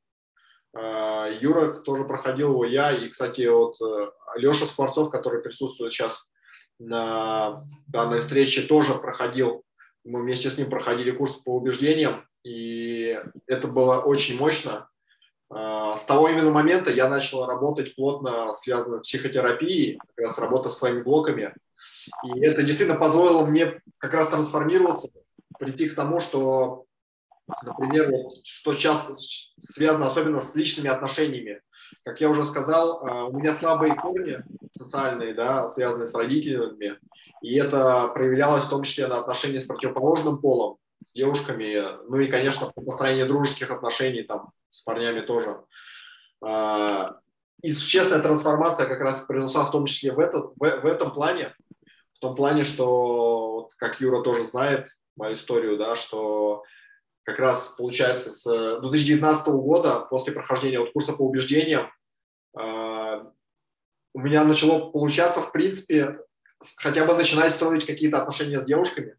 Э, 0.74 1.38
Юра 1.40 1.74
тоже 1.74 2.06
проходил 2.06 2.52
его, 2.52 2.66
я, 2.66 2.92
и, 2.92 3.10
кстати, 3.10 3.46
вот 3.48 3.76
Леша 4.36 4.66
Скворцов, 4.66 5.12
который 5.12 5.42
присутствует 5.42 5.92
сейчас 5.92 6.28
на 6.80 7.64
данной 7.88 8.20
встрече, 8.20 8.64
тоже 8.64 8.96
проходил, 8.96 9.64
мы 10.04 10.22
вместе 10.22 10.50
с 10.50 10.58
ним 10.58 10.70
проходили 10.70 11.12
курс 11.12 11.36
по 11.36 11.56
убеждениям, 11.56 12.26
и 12.44 13.20
это 13.46 13.68
было 13.68 14.00
очень 14.00 14.40
мощно. 14.40 14.90
А, 15.50 15.96
с 15.96 16.06
того 16.06 16.30
именно 16.30 16.52
момента 16.52 16.92
я 16.92 17.10
начал 17.10 17.46
работать 17.46 17.96
плотно, 17.96 18.54
связано 18.54 19.00
с 19.00 19.02
психотерапией, 19.02 19.98
как 20.16 20.26
раз 20.26 20.38
работа 20.38 20.70
с 20.70 20.78
своими 20.78 21.02
блоками. 21.02 21.56
И 22.26 22.40
это 22.42 22.62
действительно 22.62 23.00
позволило 23.00 23.46
мне 23.46 23.82
как 23.98 24.14
раз 24.14 24.30
трансформироваться, 24.30 25.10
прийти 25.58 25.90
к 25.90 25.96
тому, 25.96 26.20
что, 26.20 26.86
например, 27.64 28.12
что 28.44 28.76
часто 28.76 29.14
связано 29.60 30.08
особенно 30.08 30.40
с 30.40 30.56
личными 30.56 30.90
отношениями. 30.90 31.62
Как 32.04 32.22
я 32.22 32.30
уже 32.30 32.44
сказал, 32.44 33.04
а, 33.04 33.26
у 33.26 33.38
меня 33.38 33.54
слабые 33.54 33.96
корни 33.96 34.38
социальные, 34.78 35.34
да, 35.34 35.68
связанные 35.68 36.08
с 36.08 36.14
родителями, 36.14 37.00
и 37.42 37.56
это 37.56 38.10
проявлялось 38.10 38.66
в 38.66 38.70
том 38.70 38.84
числе 38.84 39.08
на 39.08 39.20
отношении 39.20 39.58
с 39.58 39.66
противоположным 39.66 40.40
полом, 40.40 40.78
с 41.10 41.14
девушками, 41.14 41.98
ну 42.08 42.20
и, 42.20 42.28
конечно, 42.28 42.72
построение 42.72 43.26
дружеских 43.26 43.72
отношений 43.72 44.24
там 44.24 44.52
с 44.70 44.82
парнями 44.82 45.22
тоже. 45.22 45.64
А, 46.42 47.20
и 47.62 47.72
существенная 47.72 48.22
трансформация 48.22 48.88
как 48.88 49.00
раз 49.00 49.22
произошла 49.22 49.66
в 49.66 49.72
том 49.72 49.86
числе 49.86 50.12
в, 50.12 50.20
этот, 50.20 50.54
в, 50.56 50.60
в 50.60 50.86
этом 50.86 51.12
плане, 51.12 51.54
в 52.14 52.20
том 52.20 52.36
плане, 52.36 52.64
что, 52.64 53.70
как 53.78 54.00
Юра 54.00 54.22
тоже 54.24 54.44
знает 54.44 54.90
мою 55.16 55.34
историю, 55.34 55.78
да, 55.78 55.96
что 55.96 56.64
как 57.24 57.40
раз 57.40 57.76
получается 57.78 58.32
с 58.32 58.80
2019 58.82 59.48
года, 59.48 60.02
после 60.10 60.34
прохождения 60.34 60.80
вот 60.80 60.92
курса 60.92 61.14
по 61.14 61.24
убеждениям, 61.24 61.92
а, 62.58 63.32
у 64.14 64.20
меня 64.20 64.44
начало 64.44 64.92
получаться, 64.92 65.40
в 65.40 65.52
принципе, 65.52 66.14
хотя 66.78 67.06
бы 67.06 67.14
начинать 67.16 67.52
строить 67.52 67.86
какие-то 67.86 68.20
отношения 68.22 68.60
с 68.60 68.66
девушками, 68.66 69.16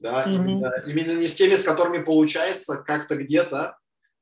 да, 0.00 0.24
mm-hmm. 0.24 0.34
именно, 0.34 0.72
именно 0.86 1.12
не 1.18 1.26
с 1.26 1.34
теми, 1.34 1.54
с 1.54 1.64
которыми 1.64 2.02
получается 2.02 2.82
как-то 2.86 3.16
где-то, 3.16 3.76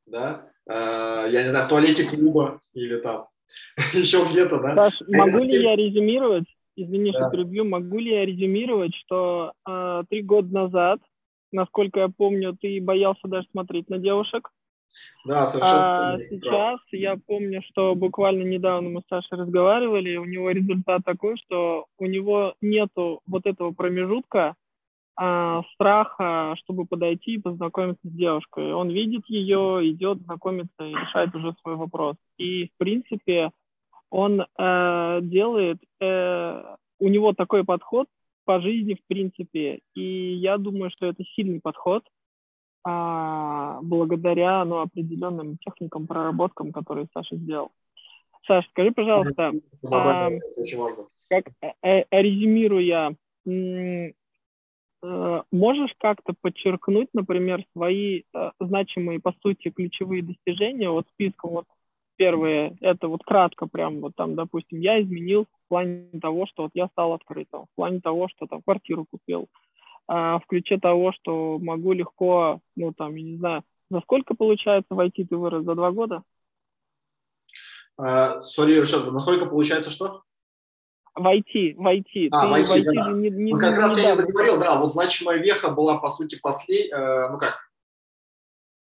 да, 0.07 0.49
э, 0.69 1.29
я 1.31 1.43
не 1.43 1.51
знаю, 1.51 1.67
в 1.67 1.69
туалете 1.69 2.05
клуба 2.05 2.61
или 2.73 2.99
там 3.01 3.27
еще 3.93 4.25
где-то, 4.29 4.61
да. 4.61 4.75
Саш, 4.75 5.01
могу 5.09 5.39
ли 5.39 5.62
я 5.62 5.77
резюмировать, 5.77 6.47
извини, 6.77 7.12
да. 7.12 7.29
что 7.29 7.31
перебью, 7.31 7.65
могу 7.65 7.99
ли 7.99 8.12
я 8.12 8.25
резюмировать, 8.25 8.95
что 8.95 9.53
э, 9.69 10.03
три 10.09 10.23
года 10.23 10.53
назад, 10.53 11.01
насколько 11.53 12.01
я 12.01 12.09
помню, 12.09 12.57
ты 12.61 12.81
боялся 12.81 13.27
даже 13.29 13.47
смотреть 13.51 13.89
на 13.91 13.99
девушек, 13.99 14.51
да, 15.25 15.45
совершенно. 15.45 16.12
А 16.12 16.19
сейчас 16.19 16.81
я 16.93 17.17
помню, 17.27 17.61
что 17.69 17.95
буквально 17.95 18.45
недавно 18.45 18.89
мы 18.89 19.01
с 19.03 19.09
Сашей 19.09 19.37
разговаривали, 19.39 20.11
и 20.11 20.17
у 20.17 20.25
него 20.25 20.51
результат 20.51 21.03
такой, 21.05 21.37
что 21.37 21.87
у 21.99 22.07
него 22.07 22.55
нету 22.61 23.21
вот 23.27 23.45
этого 23.45 23.73
промежутка 23.73 24.55
а, 25.19 25.63
страха, 25.73 26.55
чтобы 26.59 26.85
подойти 26.85 27.35
и 27.35 27.41
познакомиться 27.41 28.07
с 28.07 28.13
девушкой. 28.13 28.75
Он 28.75 28.91
видит 28.91 29.23
ее, 29.29 29.81
идет 29.91 30.21
знакомиться 30.23 30.85
и 30.85 30.91
решает 30.91 31.35
уже 31.35 31.55
свой 31.63 31.77
вопрос. 31.77 32.17
И, 32.37 32.67
в 32.67 32.77
принципе, 32.77 33.51
он 34.11 34.43
э, 34.43 35.19
делает, 35.23 35.79
э, 36.01 36.77
у 36.99 37.09
него 37.09 37.33
такой 37.33 37.65
подход 37.65 38.09
по 38.45 38.61
жизни, 38.61 38.95
в 38.95 39.07
принципе. 39.07 39.81
И 39.95 40.35
я 40.35 40.59
думаю, 40.59 40.91
что 40.91 41.07
это 41.07 41.25
сильный 41.35 41.61
подход, 41.61 42.05
э, 42.87 43.79
благодаря 43.83 44.65
ну, 44.67 44.81
определенным 44.81 45.57
техникам, 45.59 46.07
проработкам, 46.07 46.73
которые 46.73 47.09
Саша 47.15 47.37
сделал. 47.37 47.73
Саша, 48.47 48.69
скажи, 48.69 48.93
пожалуйста, 48.93 49.53
э, 49.83 50.39
как 51.29 51.49
э, 51.63 51.73
э, 51.83 52.05
резюмируя, 52.11 53.17
можешь 55.03 55.93
как-то 55.99 56.35
подчеркнуть, 56.41 57.09
например, 57.13 57.65
свои 57.73 58.23
э, 58.35 58.51
значимые, 58.59 59.21
по 59.21 59.35
сути, 59.43 59.71
ключевые 59.71 60.23
достижения, 60.23 60.91
вот 60.91 61.07
списком, 61.13 61.51
вот 61.51 61.67
первые, 62.17 62.77
это 62.81 63.09
вот 63.09 63.23
кратко 63.23 63.67
прям, 63.67 64.01
вот 64.01 64.17
там, 64.17 64.35
допустим, 64.35 64.81
я 64.81 65.01
изменил 65.01 65.45
в 65.45 65.69
плане 65.69 66.09
того, 66.21 66.47
что 66.47 66.65
вот 66.65 66.73
я 66.75 66.89
стал 66.89 67.13
открытым, 67.13 67.63
в 67.63 67.77
плане 67.77 68.01
того, 68.01 68.29
что 68.29 68.47
там 68.47 68.63
квартиру 68.63 69.07
купил, 69.09 69.49
а, 70.09 70.39
в 70.39 70.47
ключе 70.47 70.79
того, 70.79 71.13
что 71.13 71.59
могу 71.59 71.93
легко, 71.93 72.61
ну 72.75 72.93
там, 72.93 73.15
я 73.17 73.23
не 73.23 73.37
знаю, 73.37 73.63
за 73.91 74.01
сколько 74.01 74.35
получается 74.35 74.95
войти 74.95 75.25
ты 75.25 75.37
вырос, 75.37 75.65
за 75.65 75.75
два 75.75 75.91
года? 75.93 76.23
Сори, 77.99 78.79
uh, 78.79 79.11
насколько 79.11 79.47
получается 79.47 79.91
что? 79.91 80.23
Войти, 81.17 81.75
войти. 81.77 82.29
А, 82.31 82.43
Ты 82.43 82.47
войти, 82.49 82.71
войти 82.71 82.95
да. 82.95 83.13
не, 83.13 83.31
не, 83.31 83.53
ну, 83.53 83.59
как 83.59 83.73
не, 83.73 83.77
раз 83.77 83.99
я 83.99 84.11
не 84.13 84.23
договорил, 84.23 84.59
да, 84.59 84.81
вот 84.81 84.93
значимая 84.93 85.39
веха 85.39 85.71
была, 85.71 85.99
по 85.99 86.09
сути, 86.09 86.39
послед... 86.39 86.93
Э, 86.93 87.31
ну 87.31 87.39
как, 87.39 87.71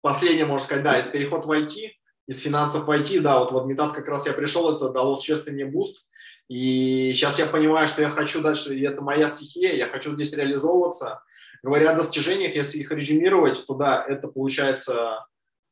последняя, 0.02 0.44
можно 0.44 0.64
сказать, 0.64 0.84
да, 0.84 0.96
это 0.96 1.10
переход 1.10 1.44
в 1.44 1.50
IT, 1.50 1.90
из 2.26 2.40
финансов 2.40 2.86
в 2.86 2.90
IT, 2.90 3.20
да, 3.20 3.38
вот 3.38 3.52
в 3.52 3.58
Admitad 3.58 3.92
как 3.92 4.08
раз 4.08 4.26
я 4.26 4.32
пришел, 4.32 4.74
это 4.74 4.90
дало 4.90 5.16
существенный 5.16 5.64
мне 5.64 5.72
буст, 5.72 6.06
и 6.48 7.12
сейчас 7.14 7.38
я 7.38 7.46
понимаю, 7.46 7.88
что 7.88 8.02
я 8.02 8.10
хочу 8.10 8.40
дальше, 8.40 8.74
и 8.74 8.82
это 8.84 9.02
моя 9.02 9.28
стихия, 9.28 9.74
я 9.74 9.86
хочу 9.86 10.12
здесь 10.14 10.34
реализовываться. 10.34 11.22
Говоря 11.62 11.90
о 11.90 11.96
достижениях, 11.96 12.54
если 12.54 12.78
их 12.78 12.90
резюмировать, 12.90 13.64
то 13.66 13.74
да, 13.74 14.04
это 14.06 14.28
получается 14.28 15.26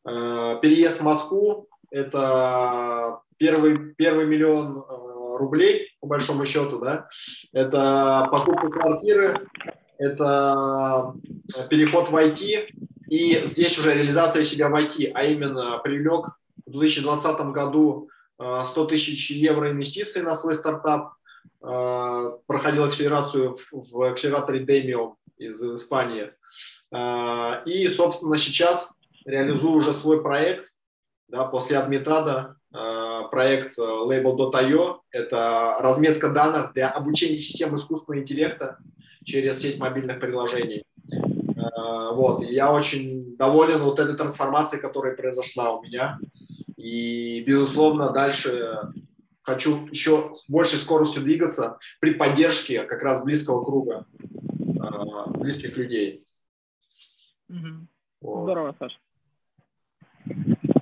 э, 0.04 0.58
переезд 0.60 1.00
в 1.00 1.04
Москву, 1.04 1.68
это 1.90 3.20
первый, 3.38 3.94
первый 3.94 4.26
миллион 4.26 4.84
э, 4.88 5.05
рублей, 5.38 5.90
по 6.00 6.06
большому 6.06 6.44
счету, 6.46 6.78
да, 6.78 7.08
это 7.52 8.28
покупка 8.30 8.68
квартиры, 8.68 9.46
это 9.98 11.14
переход 11.70 12.08
в 12.10 12.16
IT, 12.16 12.68
и 13.08 13.46
здесь 13.46 13.78
уже 13.78 13.94
реализация 13.94 14.44
себя 14.44 14.68
в 14.68 14.74
IT, 14.74 15.12
а 15.14 15.24
именно 15.24 15.78
привлек 15.78 16.38
в 16.66 16.72
2020 16.72 17.38
году 17.52 18.08
100 18.38 18.84
э, 18.84 18.88
тысяч 18.88 19.30
евро 19.30 19.70
инвестиций 19.70 20.22
на 20.22 20.34
свой 20.34 20.54
стартап, 20.54 21.14
э, 21.62 22.30
проходил 22.46 22.84
акселерацию 22.84 23.56
в 23.70 24.02
акселераторе 24.02 24.64
Demium 24.64 25.14
из 25.38 25.62
Испании. 25.62 26.32
Э, 26.92 27.62
и, 27.64 27.88
собственно, 27.88 28.38
сейчас 28.38 28.94
реализую 29.24 29.74
уже 29.74 29.92
свой 29.92 30.22
проект 30.22 30.70
да, 31.28 31.44
после 31.44 31.78
Адмитада 31.78 32.55
проект 33.30 33.78
э, 33.78 33.82
Label.io. 33.82 34.98
Это 35.10 35.76
разметка 35.80 36.30
данных 36.30 36.72
для 36.72 36.90
обучения 36.90 37.38
систем 37.38 37.76
искусственного 37.76 38.22
интеллекта 38.22 38.78
через 39.24 39.60
сеть 39.60 39.78
мобильных 39.78 40.20
приложений. 40.20 40.84
Вот, 42.12 42.42
и 42.42 42.54
я 42.54 42.72
очень 42.72 43.36
доволен 43.36 43.82
вот 43.82 43.98
этой 43.98 44.16
трансформацией, 44.16 44.80
которая 44.80 45.14
произошла 45.14 45.74
у 45.74 45.82
меня. 45.82 46.18
И, 46.76 47.42
безусловно, 47.46 48.10
дальше 48.10 48.92
хочу 49.42 49.86
еще 49.88 50.32
с 50.34 50.48
большей 50.48 50.78
скоростью 50.78 51.22
двигаться 51.22 51.78
при 52.00 52.14
поддержке 52.14 52.84
как 52.84 53.02
раз 53.02 53.22
близкого 53.24 53.64
круга, 53.64 54.06
близких 55.34 55.76
людей. 55.76 56.24
Угу. 57.48 57.86
Вот. 58.22 58.42
Здорово, 58.44 58.76
Саша. 58.78 58.96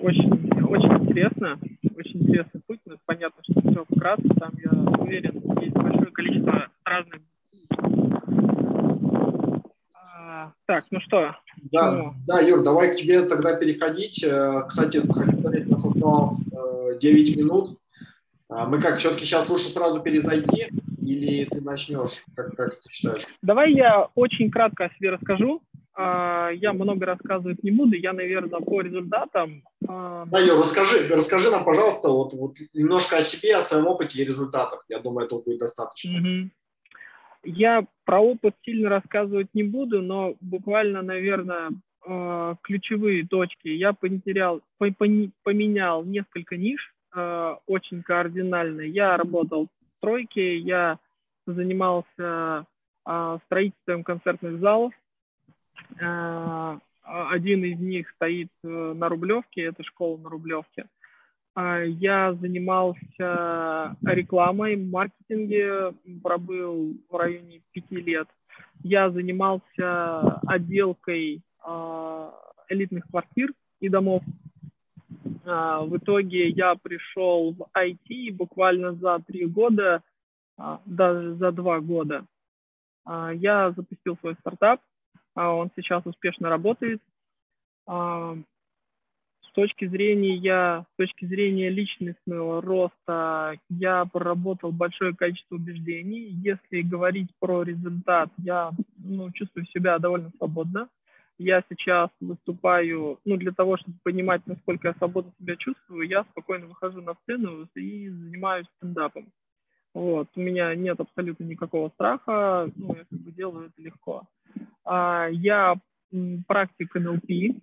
Очень, 0.01 0.31
очень 0.65 1.05
интересно, 1.05 1.59
очень 1.97 2.23
интересный 2.23 2.61
путь. 2.67 2.81
Но 2.87 2.97
понятно, 3.07 3.43
что 3.43 3.61
все 3.61 3.85
вкратце, 3.85 4.29
там, 4.39 4.53
я 4.63 4.71
уверен, 5.01 5.43
есть 5.61 5.75
большое 5.75 6.11
количество 6.13 6.69
разных 6.85 7.21
а, 9.95 10.53
так, 10.67 10.85
ну 10.91 11.01
что? 11.01 11.37
Да, 11.73 11.93
ну... 11.93 12.15
да, 12.27 12.41
Юр, 12.41 12.63
давай 12.63 12.93
к 12.93 12.97
тебе 12.97 13.23
тогда 13.23 13.57
переходить. 13.57 14.23
Э, 14.25 14.63
кстати, 14.69 14.99
хочу 14.99 15.39
сказать, 15.39 15.67
у 15.67 15.71
нас 15.71 15.85
осталось 15.85 16.51
9 17.01 17.31
э, 17.31 17.37
минут. 17.37 17.79
А 18.49 18.67
мы 18.67 18.81
как, 18.81 18.99
все-таки 18.99 19.25
сейчас 19.25 19.49
лучше 19.49 19.69
сразу 19.69 20.01
перезайти 20.03 20.69
или 21.05 21.45
ты 21.45 21.61
начнешь? 21.61 22.25
Как, 22.35 22.55
как 22.57 22.81
ты 22.81 22.89
считаешь? 22.89 23.25
Давай 23.43 23.73
я 23.73 24.09
очень 24.15 24.51
кратко 24.51 24.87
о 24.87 24.95
себе 24.95 25.11
расскажу. 25.11 25.63
А, 25.97 26.51
я 26.51 26.73
много 26.73 27.07
рассказывать 27.07 27.63
не 27.63 27.71
буду. 27.71 27.95
Я, 27.95 28.13
наверное, 28.13 28.61
по 28.61 28.81
результатам... 28.81 29.63
А, 29.87 30.27
да, 30.27 30.41
Юр, 30.41 30.59
расскажи, 30.59 31.07
расскажи 31.09 31.51
нам, 31.51 31.65
пожалуйста, 31.65 32.09
вот, 32.09 32.33
вот 32.35 32.57
немножко 32.73 33.19
о 33.19 33.23
себе, 33.23 33.57
о 33.57 33.63
своем 33.63 33.87
опыте 33.87 34.21
и 34.21 34.25
результатах. 34.25 34.85
Я 34.89 34.99
думаю, 34.99 35.27
этого 35.27 35.43
будет 35.43 35.59
достаточно. 35.59 36.19
Угу. 36.19 36.51
Я 37.45 37.87
про 38.05 38.21
опыт 38.21 38.57
сильно 38.65 38.89
рассказывать 38.89 39.49
не 39.55 39.63
буду, 39.63 40.03
но 40.03 40.35
буквально, 40.41 41.03
наверное, 41.03 41.71
а, 42.07 42.57
ключевые 42.63 43.27
точки. 43.27 43.69
Я 43.69 43.93
потерял, 43.93 44.63
поменял 44.79 46.05
несколько 46.05 46.57
ниш, 46.57 46.93
очень 47.67 48.03
кардинально. 48.03 48.81
Я 48.81 49.17
работал 49.17 49.67
в 49.67 49.99
стройке, 49.99 50.59
я 50.59 50.99
занимался 51.47 52.67
строительством 53.47 54.03
концертных 54.03 54.59
залов, 54.59 54.93
один 57.05 57.65
из 57.65 57.79
них 57.79 58.09
стоит 58.11 58.51
э, 58.63 58.69
на 58.69 59.09
Рублевке, 59.09 59.65
это 59.65 59.83
школа 59.85 60.17
на 60.19 60.31
Рублевке. 60.31 60.87
А, 61.55 61.81
я 61.81 62.35
занимался 62.35 63.97
рекламой, 64.05 64.77
маркетинге, 64.77 65.93
пробыл 66.23 66.97
в 67.09 67.17
районе 67.17 67.61
пяти 67.73 67.97
лет. 67.97 68.29
Я 68.83 69.11
занимался 69.11 70.39
отделкой 70.47 71.43
элитных 72.69 73.07
квартир 73.09 73.53
и 73.81 73.89
домов. 73.89 74.23
В 75.45 75.97
итоге 75.97 76.49
я 76.51 76.75
пришел 76.75 77.53
в 77.53 77.67
IT 77.77 78.33
буквально 78.33 78.93
за 78.95 79.23
три 79.27 79.47
года, 79.47 80.03
даже 80.85 81.35
за 81.37 81.53
два 81.53 81.81
года. 81.81 82.27
Я 83.07 83.73
запустил 83.73 84.17
свой 84.19 84.35
стартап– 84.41 84.81
он 85.35 85.71
сейчас 85.77 86.05
успешно 86.07 86.49
работает. 86.49 87.01
А, 87.87 88.37
с 89.43 89.53
точки 89.55 89.87
зрения, 89.87 90.83
с 90.83 90.97
точки 90.97 91.27
зрения 91.27 91.69
личностного 91.69 92.61
роста 92.63 93.59
я 93.69 94.05
проработал 94.05 94.73
большое 94.73 95.15
количество 95.15 95.57
убеждений. 95.57 96.31
Если 96.43 96.83
говорить 96.83 97.31
про 97.39 97.63
результат, 97.63 98.31
я 98.39 98.73
ну, 98.97 99.31
чувствую 99.33 99.67
себя 99.67 99.99
довольно 99.99 100.31
свободно. 100.39 100.89
Я 101.37 101.65
сейчас 101.69 102.11
выступаю, 102.21 103.19
ну, 103.25 103.37
для 103.37 103.51
того, 103.51 103.77
чтобы 103.77 103.99
понимать, 104.05 104.47
насколько 104.47 104.89
я 104.89 104.95
свободно 104.95 105.33
себя 105.41 105.57
чувствую, 105.57 106.07
я 106.09 106.23
спокойно 106.31 106.67
выхожу 106.67 107.03
на 107.03 107.15
сцену 107.23 107.69
и 107.75 108.09
занимаюсь 108.09 108.67
стендапом. 108.77 109.33
Вот, 109.95 110.29
у 110.35 110.41
меня 110.41 110.75
нет 110.75 110.99
абсолютно 111.01 111.45
никакого 111.45 111.89
страха, 111.91 112.71
ну, 112.77 112.95
я 112.97 113.05
как 113.05 113.19
бы 113.21 113.33
делаю 113.33 113.67
это 113.67 113.83
легко. 113.83 114.29
А, 114.85 115.29
я 115.31 115.77
практик 116.47 116.95
НЛП. 116.95 117.57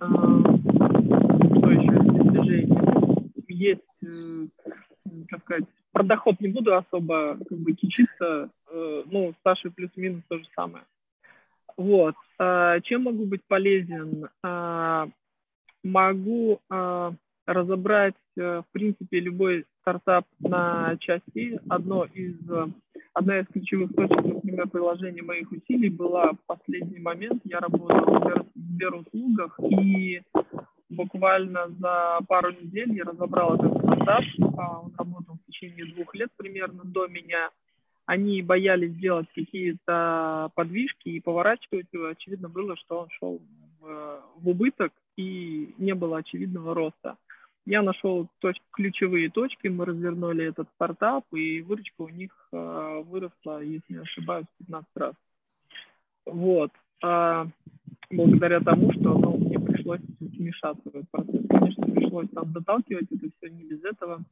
А, 0.00 0.40
что 1.58 1.70
еще 1.70 1.92
из 1.92 2.06
достижений? 2.06 3.32
Есть, 3.48 3.82
э, 4.02 4.46
как 5.28 5.42
сказать, 5.42 5.64
про 5.92 6.04
доход 6.04 6.40
не 6.40 6.48
буду 6.48 6.76
особо 6.76 7.38
как 7.48 7.58
бы 7.58 7.72
кичиться, 7.72 8.50
э, 8.70 9.02
ну, 9.06 9.32
с 9.32 9.42
Сашей 9.42 9.70
плюс-минус 9.70 10.22
то 10.28 10.38
же 10.38 10.44
самое. 10.54 10.84
Вот. 11.76 12.14
А, 12.38 12.80
чем 12.80 13.04
могу 13.04 13.24
быть 13.24 13.42
полезен? 13.46 14.28
Могу 15.84 16.60
разобрать, 17.48 18.14
э, 18.36 18.62
в 18.62 18.72
принципе, 18.72 19.20
любой 19.20 19.64
стартап 19.80 20.26
на 20.38 20.96
части. 21.00 21.58
Одно 21.68 22.04
из 22.04 22.36
одна 23.14 23.40
из 23.40 23.46
ключевых 23.46 23.94
точек, 23.94 24.22
например, 24.22 24.68
приложения 24.68 25.22
моих 25.22 25.50
усилий 25.50 25.88
была 25.88 26.32
в 26.32 26.38
последний 26.46 27.00
момент. 27.00 27.40
Я 27.44 27.58
работал 27.58 28.20
в 28.20 28.44
Сберуслугах, 28.54 29.58
и 29.70 30.22
буквально 30.90 31.68
за 31.80 32.18
пару 32.28 32.52
недель 32.52 32.92
я 32.94 33.04
разобрал 33.04 33.54
этот 33.56 33.76
стартап. 33.78 34.24
А, 34.56 34.80
он 34.80 34.92
работал 34.96 35.36
в 35.36 35.50
течение 35.50 35.86
двух 35.86 36.14
лет 36.14 36.30
примерно 36.36 36.84
до 36.84 37.08
меня. 37.08 37.50
Они 38.06 38.40
боялись 38.40 38.92
сделать 38.92 39.26
какие-то 39.34 40.50
подвижки 40.54 41.08
и 41.08 41.20
поворачивать 41.20 41.86
его. 41.92 42.06
Очевидно 42.06 42.48
было, 42.48 42.76
что 42.76 43.00
он 43.00 43.08
шел 43.10 43.40
в, 43.80 44.20
в 44.36 44.48
убыток 44.48 44.92
и 45.16 45.74
не 45.78 45.94
было 45.94 46.18
очевидного 46.18 46.74
роста. 46.74 47.16
Я 47.68 47.82
нашел 47.82 48.26
точ- 48.42 48.62
ключевые 48.72 49.28
точки, 49.28 49.68
мы 49.68 49.84
развернули 49.84 50.46
этот 50.46 50.70
стартап, 50.74 51.26
и 51.34 51.60
выручка 51.60 52.00
у 52.00 52.08
них 52.08 52.30
э, 52.50 53.02
выросла, 53.04 53.62
если 53.62 53.92
не 53.92 53.98
ошибаюсь, 53.98 54.46
15 54.56 54.88
раз. 54.94 55.14
Вот. 56.24 56.70
А, 57.04 57.46
благодаря 58.10 58.60
тому, 58.60 58.90
что 58.94 59.18
ну, 59.18 59.36
мне 59.36 59.60
пришлось 59.60 60.00
вмешаться 60.18 60.80
в 60.82 60.96
этот 60.96 61.10
процесс. 61.10 61.46
Конечно, 61.46 61.84
пришлось 61.94 62.30
там 62.30 62.50
доталкивать 62.54 63.12
это 63.12 63.28
все 63.36 63.50
не 63.50 63.64
без 63.64 63.84
этого. 63.84 64.24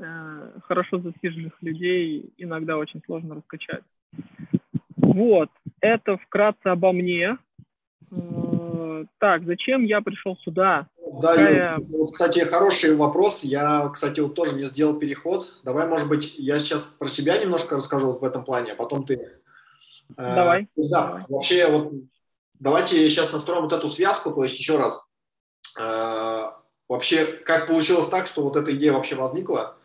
Э, 0.00 0.58
хорошо 0.64 0.98
засиженных 0.98 1.52
людей 1.62 2.32
иногда 2.36 2.78
очень 2.78 3.00
сложно 3.06 3.36
раскачать. 3.36 3.84
Вот. 4.96 5.50
Это 5.80 6.16
вкратце 6.16 6.66
обо 6.66 6.90
мне. 6.90 7.38
Э, 8.10 9.04
так, 9.18 9.44
зачем 9.44 9.84
я 9.84 10.00
пришел 10.00 10.36
сюда? 10.38 10.88
Да, 11.18 11.34
Какая... 11.34 11.78
вот, 11.90 12.12
кстати, 12.12 12.40
хороший 12.40 12.94
вопрос. 12.94 13.42
Я, 13.42 13.90
кстати, 13.92 14.20
вот 14.20 14.34
тоже 14.34 14.54
не 14.54 14.62
сделал 14.62 14.94
переход. 14.94 15.48
Давай, 15.64 15.86
может 15.86 16.08
быть, 16.08 16.34
я 16.36 16.58
сейчас 16.58 16.84
про 16.84 17.08
себя 17.08 17.36
немножко 17.38 17.76
расскажу 17.76 18.08
вот 18.08 18.20
в 18.20 18.24
этом 18.24 18.44
плане, 18.44 18.72
а 18.72 18.76
потом 18.76 19.04
ты. 19.04 19.14
Э, 19.14 20.34
Давай. 20.34 20.62
Э, 20.62 20.66
да, 20.76 21.06
Давай. 21.06 21.24
вообще 21.28 21.66
вот 21.66 21.92
давайте 22.60 23.08
сейчас 23.08 23.32
настроим 23.32 23.62
вот 23.62 23.72
эту 23.72 23.88
связку, 23.88 24.30
то 24.30 24.44
есть 24.44 24.58
еще 24.58 24.78
раз. 24.78 25.04
Э, 25.78 26.50
вообще, 26.88 27.24
как 27.26 27.66
получилось 27.66 28.08
так, 28.08 28.28
что 28.28 28.42
вот 28.42 28.56
эта 28.56 28.72
идея 28.76 28.92
вообще 28.92 29.16
возникла? 29.16 29.76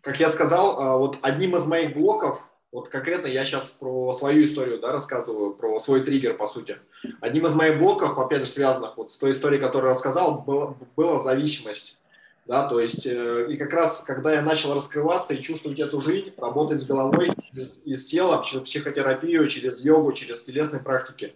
Как 0.00 0.18
я 0.18 0.30
сказал, 0.30 0.80
э, 0.80 0.98
вот 0.98 1.18
одним 1.20 1.56
из 1.56 1.66
моих 1.66 1.94
блоков 1.94 2.42
вот 2.72 2.88
конкретно 2.88 3.26
я 3.26 3.44
сейчас 3.44 3.70
про 3.70 4.12
свою 4.12 4.44
историю 4.44 4.78
да, 4.78 4.92
рассказываю, 4.92 5.52
про 5.54 5.78
свой 5.80 6.02
триггер, 6.02 6.36
по 6.36 6.46
сути. 6.46 6.78
Одним 7.20 7.46
из 7.46 7.54
моих 7.54 7.78
блоков, 7.78 8.18
опять 8.18 8.44
же, 8.44 8.50
связанных 8.50 8.96
вот 8.96 9.10
с 9.10 9.18
той 9.18 9.32
историей, 9.32 9.60
которую 9.60 9.90
рассказал, 9.90 10.42
была, 10.42 10.76
была 10.96 11.18
зависимость. 11.18 11.98
Да, 12.46 12.68
то 12.68 12.80
есть, 12.80 13.06
э, 13.06 13.46
и 13.48 13.56
как 13.56 13.72
раз, 13.72 14.02
когда 14.04 14.32
я 14.32 14.42
начал 14.42 14.74
раскрываться 14.74 15.34
и 15.34 15.42
чувствовать 15.42 15.78
эту 15.78 16.00
жизнь, 16.00 16.32
работать 16.36 16.80
с 16.80 16.86
головой, 16.86 17.32
через, 17.48 17.80
с 17.84 18.06
телом, 18.06 18.42
через 18.42 18.62
психотерапию, 18.62 19.46
через 19.46 19.84
йогу, 19.84 20.12
через 20.12 20.42
телесные 20.42 20.82
практики, 20.82 21.34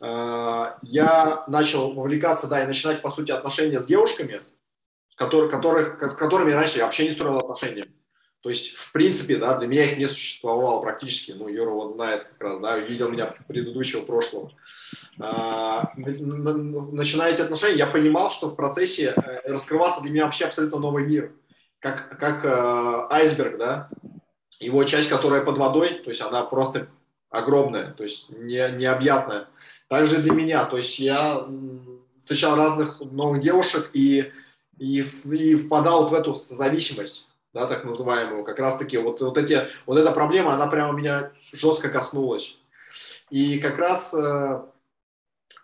э, 0.00 0.64
я 0.82 1.44
начал 1.46 1.94
вовлекаться, 1.94 2.48
да, 2.48 2.62
и 2.62 2.66
начинать, 2.66 3.00
по 3.00 3.10
сути, 3.10 3.30
отношения 3.30 3.78
с 3.78 3.86
девушками, 3.86 4.42
которые, 5.16 5.50
которых, 5.50 5.98
которыми 6.18 6.52
раньше 6.52 6.78
я 6.78 6.84
вообще 6.84 7.06
не 7.06 7.12
строил 7.12 7.38
отношения. 7.38 7.88
То 8.42 8.48
есть, 8.48 8.74
в 8.74 8.90
принципе, 8.90 9.36
да, 9.36 9.56
для 9.56 9.68
меня 9.68 9.84
их 9.84 9.98
не 9.98 10.06
существовало 10.06 10.82
практически. 10.82 11.30
Ну, 11.30 11.46
Юра 11.46 11.70
вот 11.70 11.92
знает 11.92 12.24
как 12.24 12.40
раз, 12.40 12.60
да, 12.60 12.76
видел 12.76 13.08
меня 13.08 13.36
предыдущего 13.46 14.02
прошлого. 14.02 14.50
А, 15.20 15.92
начиная 15.96 17.32
отношения, 17.34 17.78
я 17.78 17.86
понимал, 17.86 18.32
что 18.32 18.48
в 18.48 18.56
процессе 18.56 19.14
э, 19.14 19.48
раскрывался 19.48 20.02
для 20.02 20.10
меня 20.10 20.24
вообще 20.24 20.46
абсолютно 20.46 20.80
новый 20.80 21.06
мир. 21.06 21.32
Как, 21.78 22.18
как 22.18 22.44
э, 22.44 23.06
айсберг, 23.10 23.58
да, 23.58 23.88
его 24.58 24.82
часть, 24.82 25.08
которая 25.08 25.42
под 25.42 25.58
водой, 25.58 26.00
то 26.02 26.10
есть 26.10 26.20
она 26.20 26.42
просто 26.42 26.88
огромная, 27.30 27.92
то 27.92 28.02
есть 28.02 28.30
не, 28.30 28.68
необъятная. 28.72 29.48
Также 29.86 30.18
для 30.18 30.32
меня, 30.32 30.64
то 30.64 30.78
есть 30.78 30.98
я 30.98 31.46
встречал 32.20 32.56
разных 32.56 33.00
новых 33.00 33.40
девушек 33.40 33.90
и, 33.92 34.32
и, 34.78 35.04
и 35.30 35.54
впадал 35.54 36.08
в 36.08 36.14
эту 36.14 36.34
зависимость 36.34 37.28
да, 37.52 37.66
так 37.66 37.84
называемую, 37.84 38.44
как 38.44 38.58
раз-таки 38.58 38.98
вот, 38.98 39.20
вот, 39.20 39.36
эти, 39.38 39.68
вот 39.86 39.98
эта 39.98 40.10
проблема, 40.12 40.54
она 40.54 40.66
прямо 40.66 40.92
меня 40.92 41.32
жестко 41.52 41.88
коснулась. 41.88 42.58
И 43.30 43.58
как 43.58 43.78
раз 43.78 44.14
э, 44.14 44.62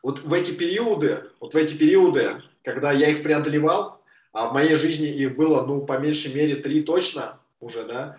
вот 0.02 0.20
в 0.20 0.32
эти 0.32 0.52
периоды, 0.52 1.24
вот 1.40 1.54
в 1.54 1.56
эти 1.56 1.74
периоды, 1.74 2.42
когда 2.62 2.92
я 2.92 3.08
их 3.08 3.22
преодолевал, 3.22 4.02
а 4.32 4.48
в 4.48 4.52
моей 4.52 4.74
жизни 4.74 5.08
их 5.08 5.36
было, 5.36 5.64
ну, 5.66 5.80
по 5.80 5.98
меньшей 5.98 6.34
мере, 6.34 6.56
три 6.56 6.82
точно 6.82 7.40
уже, 7.60 7.84
да, 7.84 8.16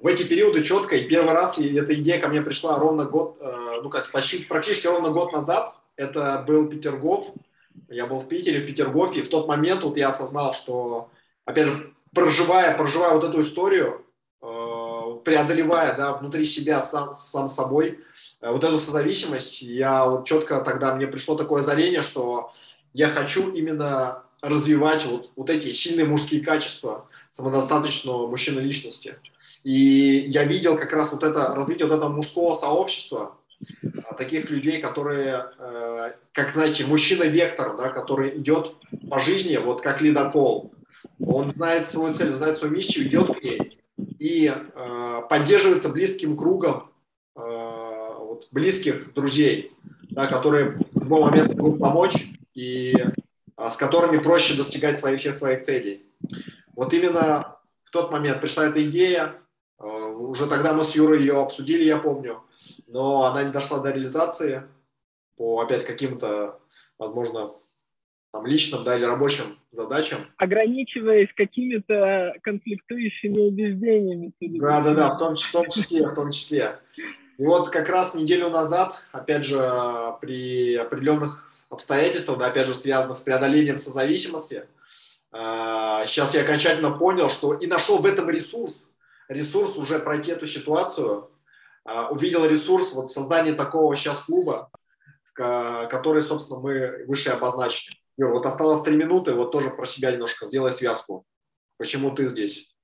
в 0.00 0.06
эти 0.06 0.22
периоды 0.22 0.62
четко, 0.62 0.96
и 0.96 1.08
первый 1.08 1.32
раз 1.32 1.58
эта 1.58 1.94
идея 1.94 2.20
ко 2.20 2.28
мне 2.28 2.42
пришла 2.42 2.78
ровно 2.78 3.04
год, 3.04 3.38
э, 3.40 3.80
ну, 3.82 3.88
как 3.88 4.12
почти, 4.12 4.44
практически 4.44 4.86
ровно 4.86 5.10
год 5.10 5.32
назад, 5.32 5.74
это 5.96 6.44
был 6.46 6.68
Петергоф, 6.68 7.32
я 7.88 8.06
был 8.06 8.20
в 8.20 8.28
Питере, 8.28 8.58
в 8.58 8.66
Петергофе, 8.66 9.20
и 9.20 9.22
в 9.22 9.30
тот 9.30 9.48
момент 9.48 9.82
вот 9.82 9.96
я 9.96 10.10
осознал, 10.10 10.52
что, 10.54 11.10
опять 11.44 11.68
же, 11.68 11.95
проживая, 12.16 12.74
проживая 12.74 13.12
вот 13.12 13.24
эту 13.24 13.42
историю, 13.42 14.02
э, 14.40 14.46
преодолевая, 15.22 15.94
да, 15.94 16.14
внутри 16.14 16.46
себя 16.46 16.80
сам, 16.80 17.14
сам 17.14 17.46
собой, 17.46 18.00
э, 18.40 18.50
вот 18.50 18.64
эту 18.64 18.80
созависимость, 18.80 19.60
я 19.60 20.06
вот 20.06 20.26
четко 20.26 20.60
тогда, 20.60 20.94
мне 20.94 21.06
пришло 21.06 21.36
такое 21.36 21.60
озарение, 21.60 22.00
что 22.00 22.52
я 22.94 23.08
хочу 23.08 23.52
именно 23.52 24.22
развивать 24.40 25.04
вот, 25.04 25.30
вот 25.36 25.50
эти 25.50 25.72
сильные 25.72 26.06
мужские 26.06 26.40
качества 26.40 27.06
самодостаточного 27.30 28.26
мужчины 28.26 28.60
личности. 28.60 29.16
И 29.62 30.24
я 30.28 30.44
видел 30.44 30.78
как 30.78 30.92
раз 30.94 31.12
вот 31.12 31.22
это 31.22 31.54
развитие 31.54 31.86
вот 31.86 31.96
этого 31.96 32.10
мужского 32.10 32.54
сообщества, 32.54 33.36
а, 34.08 34.14
таких 34.14 34.48
людей, 34.48 34.80
которые, 34.80 35.46
э, 35.58 36.12
как 36.32 36.50
знаете, 36.50 36.86
мужчина-вектор, 36.86 37.76
да, 37.76 37.88
который 37.90 38.38
идет 38.38 38.74
по 39.10 39.18
жизни, 39.18 39.56
вот 39.58 39.82
как 39.82 40.00
ледокол. 40.00 40.72
Он 41.24 41.50
знает 41.50 41.86
свою 41.86 42.12
цель, 42.12 42.30
он 42.30 42.36
знает 42.36 42.58
свою 42.58 42.74
миссию, 42.74 43.06
идет 43.06 43.38
к 43.38 43.42
ней 43.42 43.80
и 44.18 44.52
э, 44.54 45.20
поддерживается 45.28 45.88
близким 45.88 46.36
кругом 46.36 46.90
э, 47.34 47.40
вот, 47.40 48.48
близких 48.50 49.12
друзей, 49.14 49.72
да, 50.10 50.26
которые 50.26 50.78
в 50.92 51.02
любой 51.02 51.20
момент 51.22 51.54
могут 51.54 51.80
помочь 51.80 52.26
и 52.54 52.94
а, 53.56 53.70
с 53.70 53.76
которыми 53.76 54.18
проще 54.18 54.54
достигать 54.54 54.98
своих, 54.98 55.18
всех 55.18 55.34
своих 55.34 55.62
целей. 55.62 56.06
Вот 56.74 56.92
именно 56.92 57.56
в 57.84 57.90
тот 57.90 58.10
момент 58.10 58.40
пришла 58.40 58.66
эта 58.66 58.84
идея, 58.84 59.34
э, 59.78 59.86
уже 59.86 60.46
тогда 60.46 60.74
мы 60.74 60.82
с 60.82 60.94
Юрой 60.94 61.20
ее 61.20 61.40
обсудили, 61.40 61.84
я 61.84 61.96
помню, 61.96 62.42
но 62.86 63.24
она 63.24 63.44
не 63.44 63.52
дошла 63.52 63.78
до 63.78 63.90
реализации 63.90 64.64
по 65.36 65.60
опять 65.60 65.86
каким-то, 65.86 66.60
возможно, 66.98 67.52
там, 68.36 68.46
личным 68.46 68.84
да, 68.84 68.96
или 68.96 69.04
рабочим 69.04 69.58
задачам. 69.72 70.18
Ограничиваясь 70.36 71.30
какими-то 71.34 72.34
конфликтующими 72.42 73.48
убеждениями. 73.48 74.32
Да, 74.40 74.80
да, 74.80 74.94
да, 74.94 75.10
в 75.10 75.18
том, 75.18 75.36
в 75.36 75.52
том 75.52 75.66
числе, 75.68 76.06
в 76.06 76.14
том 76.14 76.30
числе. 76.30 76.78
И 77.38 77.44
вот 77.44 77.70
как 77.70 77.88
раз 77.88 78.14
неделю 78.14 78.48
назад, 78.50 79.02
опять 79.12 79.44
же, 79.44 79.58
при 80.20 80.74
определенных 80.74 81.48
обстоятельствах, 81.70 82.38
да, 82.38 82.46
опять 82.46 82.66
же, 82.66 82.74
связанных 82.74 83.18
с 83.18 83.22
преодолением 83.22 83.78
созависимости, 83.78 84.64
сейчас 85.32 86.34
я 86.34 86.42
окончательно 86.42 86.90
понял, 86.90 87.30
что 87.30 87.54
и 87.54 87.66
нашел 87.66 87.98
в 87.98 88.06
этом 88.06 88.28
ресурс, 88.30 88.90
ресурс 89.28 89.76
уже 89.76 89.98
пройти 89.98 90.30
эту 90.30 90.46
ситуацию, 90.46 91.30
а, 91.84 92.08
увидел 92.08 92.44
ресурс 92.46 92.92
вот 92.92 93.06
в 93.08 93.12
создании 93.12 93.52
такого 93.52 93.94
сейчас 93.96 94.22
клуба, 94.22 94.70
который, 95.34 96.22
собственно, 96.22 96.58
мы 96.58 97.04
выше 97.06 97.28
обозначили. 97.28 97.96
Юр, 98.18 98.32
вот 98.32 98.46
осталось 98.46 98.82
три 98.82 98.96
минуты, 98.96 99.34
вот 99.34 99.52
тоже 99.52 99.70
про 99.70 99.84
себя 99.84 100.10
немножко, 100.10 100.46
сделай 100.46 100.72
связку. 100.72 101.24
Почему 101.76 102.14
ты 102.14 102.28
здесь? 102.28 102.74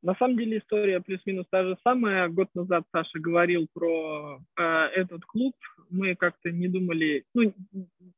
На 0.00 0.14
самом 0.18 0.36
деле 0.36 0.58
история 0.58 1.00
плюс-минус 1.00 1.46
та 1.50 1.64
же 1.64 1.76
самая. 1.84 2.28
Год 2.28 2.48
назад 2.54 2.84
Саша 2.92 3.18
говорил 3.18 3.66
про 3.72 4.40
э, 4.56 4.62
этот 4.94 5.24
клуб. 5.24 5.54
Мы 5.90 6.14
как-то 6.14 6.50
не 6.50 6.68
думали, 6.68 7.24
ну, 7.34 7.52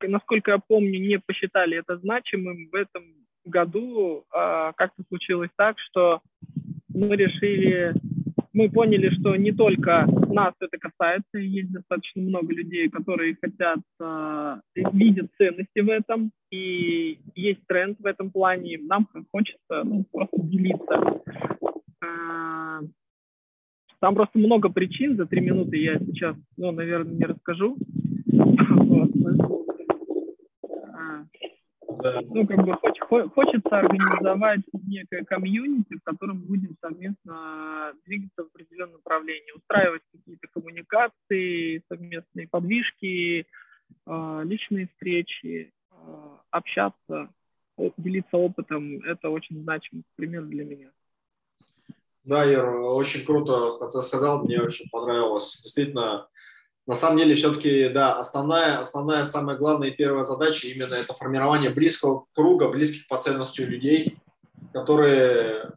насколько 0.01 0.51
я 0.51 0.59
помню, 0.59 0.99
не 0.99 1.19
посчитали 1.19 1.77
это 1.77 1.97
значимым. 1.97 2.69
В 2.71 2.75
этом 2.75 3.03
году 3.45 4.25
э, 4.31 4.71
как-то 4.75 5.03
случилось 5.07 5.49
так, 5.55 5.77
что 5.79 6.21
мы 6.89 7.15
решили, 7.15 7.93
мы 8.53 8.69
поняли, 8.69 9.09
что 9.09 9.35
не 9.35 9.51
только 9.51 10.07
нас 10.29 10.53
это 10.59 10.77
касается, 10.77 11.37
есть 11.37 11.71
достаточно 11.71 12.21
много 12.21 12.53
людей, 12.53 12.89
которые 12.89 13.37
хотят, 13.41 13.79
э, 13.99 14.55
видят 14.93 15.31
ценности 15.37 15.79
в 15.79 15.89
этом, 15.89 16.31
и 16.51 17.19
есть 17.35 17.65
тренд 17.67 17.97
в 17.99 18.05
этом 18.05 18.29
плане, 18.29 18.77
нам 18.81 19.07
хочется 19.31 19.83
ну, 19.83 20.05
просто 20.11 20.41
делиться. 20.41 21.21
Э, 22.03 22.81
там 23.99 24.15
просто 24.15 24.39
много 24.39 24.69
причин, 24.69 25.15
за 25.15 25.25
три 25.25 25.41
минуты 25.41 25.77
я 25.77 25.99
сейчас, 25.99 26.35
ну, 26.57 26.71
наверное, 26.71 27.13
не 27.13 27.25
расскажу. 27.25 27.77
Вот. 28.27 29.11
Ну, 31.97 32.47
как 32.47 32.65
бы 32.65 32.73
хоч, 32.77 32.99
хочется 33.33 33.79
организовать 33.79 34.61
некое 34.73 35.23
комьюнити, 35.23 35.95
в 35.95 36.03
котором 36.03 36.41
будем 36.41 36.75
совместно 36.81 37.93
двигаться 38.05 38.43
в 38.43 38.47
определенном 38.47 38.93
направлении, 38.93 39.51
устраивать 39.55 40.01
какие-то 40.11 40.47
коммуникации, 40.53 41.83
совместные 41.89 42.47
подвижки, 42.47 43.45
а, 44.05 44.41
личные 44.43 44.87
встречи, 44.87 45.73
а, 45.91 46.41
общаться, 46.51 47.29
делиться 47.97 48.37
опытом. 48.37 49.01
Это 49.03 49.29
очень 49.29 49.61
значимый 49.61 50.03
пример 50.15 50.43
для 50.43 50.65
меня. 50.65 50.91
Да, 52.23 52.45
Ир, 52.45 52.65
очень 52.65 53.25
круто, 53.25 53.77
как 53.79 53.91
ты 53.91 54.01
сказал, 54.01 54.45
мне 54.45 54.61
очень 54.61 54.87
понравилось. 54.89 55.59
Действительно, 55.63 56.27
на 56.87 56.95
самом 56.95 57.19
деле 57.19 57.35
все-таки, 57.35 57.89
да, 57.89 58.17
основная, 58.17 58.79
основная, 58.79 59.23
самая 59.23 59.55
главная 59.55 59.89
и 59.89 59.95
первая 59.95 60.23
задача 60.23 60.67
именно 60.67 60.95
это 60.95 61.13
формирование 61.13 61.69
близкого 61.69 62.25
круга, 62.33 62.69
близких 62.69 63.07
по 63.07 63.19
ценности 63.19 63.61
людей, 63.61 64.17
которые 64.73 65.73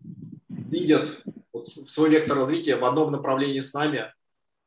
видят 0.48 1.18
вот 1.52 1.66
свой 1.68 2.10
вектор 2.10 2.38
развития 2.38 2.76
в 2.76 2.84
одном 2.84 3.12
направлении 3.12 3.60
с 3.60 3.74
нами. 3.74 4.12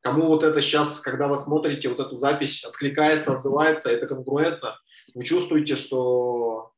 Кому 0.01 0.27
вот 0.27 0.43
это 0.43 0.61
сейчас, 0.61 0.99
когда 0.99 1.27
вы 1.27 1.37
смотрите 1.37 1.89
вот 1.89 1.99
эту 1.99 2.15
запись, 2.15 2.63
откликается, 2.63 3.33
отзывается, 3.33 3.89
это 3.89 4.05
конкурентно, 4.05 4.79
вы 5.15 5.23
чувствуете, 5.23 5.75
что 5.75 6.71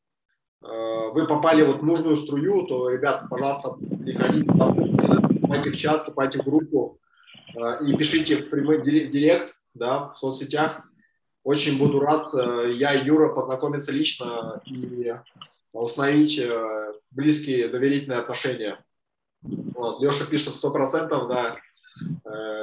э, 0.63 0.67
вы 1.13 1.27
попали 1.27 1.63
вот 1.63 1.81
в 1.81 1.85
нужную 1.85 2.15
струю, 2.15 2.65
то, 2.65 2.89
ребят, 2.89 3.25
пожалуйста, 3.29 3.71
приходите, 3.71 4.49
вступайте 4.49 5.71
в 5.71 5.77
чат, 5.77 5.97
вступайте 5.97 6.41
в 6.41 6.45
группу, 6.45 6.99
и 7.55 7.95
пишите 7.97 8.37
в 8.37 8.49
прямой 8.49 8.81
директ, 8.81 9.55
да, 9.73 10.09
в 10.09 10.17
соцсетях. 10.17 10.81
Очень 11.43 11.79
буду 11.79 11.99
рад. 11.99 12.33
Э, 12.33 12.71
я 12.73 12.93
и 12.93 13.05
Юра 13.05 13.33
познакомиться 13.33 13.91
лично 13.91 14.61
и 14.65 15.13
установить 15.71 16.37
э, 16.37 16.93
близкие 17.11 17.69
доверительные 17.69 18.19
отношения. 18.19 18.83
Вот. 19.41 20.01
Леша 20.01 20.25
пишет 20.25 20.55
сто 20.55 20.69
процентов, 20.69 21.27
да. 21.27 21.57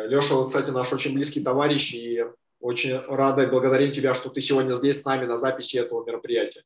Леша, 0.07 0.45
кстати, 0.47 0.70
наш 0.70 0.93
очень 0.93 1.14
близкий 1.14 1.43
товарищ, 1.43 1.93
и 1.95 2.24
очень 2.61 2.99
рада 3.07 3.43
и 3.43 3.47
благодарим 3.47 3.93
тебя, 3.93 4.14
что 4.14 4.28
ты 4.28 4.41
сегодня 4.41 4.74
здесь 4.74 5.03
с 5.03 5.05
нами 5.05 5.26
на 5.26 5.37
записи 5.37 5.76
этого 5.76 6.05
мероприятия. 6.05 6.62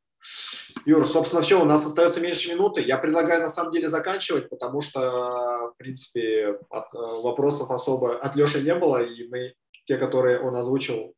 Юр, 0.86 1.06
собственно, 1.06 1.42
все, 1.42 1.60
у 1.60 1.64
нас 1.64 1.84
остается 1.84 2.20
меньше 2.20 2.52
минуты. 2.52 2.82
Я 2.82 2.98
предлагаю 2.98 3.40
на 3.40 3.48
самом 3.48 3.72
деле 3.72 3.88
заканчивать, 3.88 4.48
потому 4.48 4.80
что, 4.80 5.00
в 5.00 5.74
принципе, 5.76 6.58
от, 6.70 6.94
э, 6.94 6.98
вопросов 6.98 7.70
особо 7.70 8.18
от 8.18 8.36
Леши 8.36 8.60
не 8.62 8.74
было, 8.74 9.02
и 9.02 9.28
мы, 9.28 9.54
те, 9.84 9.98
которые 9.98 10.40
он 10.40 10.56
озвучил, 10.56 11.14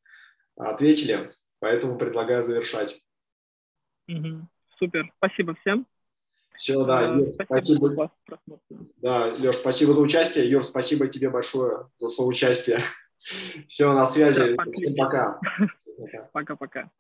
ответили. 0.57 1.33
Поэтому 1.61 1.97
предлагаю 1.97 2.43
завершать. 2.43 3.01
Угу. 4.09 4.49
Супер. 4.79 5.13
Спасибо 5.19 5.55
всем. 5.61 5.87
Все, 6.57 6.85
да, 6.85 7.09
Юр, 7.09 7.29
спасибо. 7.29 8.11
спасибо. 8.27 8.87
Да, 8.97 9.27
Леш, 9.27 9.57
спасибо 9.57 9.95
за 9.95 10.01
участие. 10.01 10.51
Юр, 10.51 10.65
спасибо 10.65 11.09
тебе 11.09 11.31
большое 11.31 11.89
за 11.97 12.09
соучастие. 12.09 12.81
Все, 13.69 13.93
на 13.93 14.07
связи. 14.07 14.57
Всем 14.73 14.95
пока. 14.97 15.41
Пока-пока. 16.33 16.91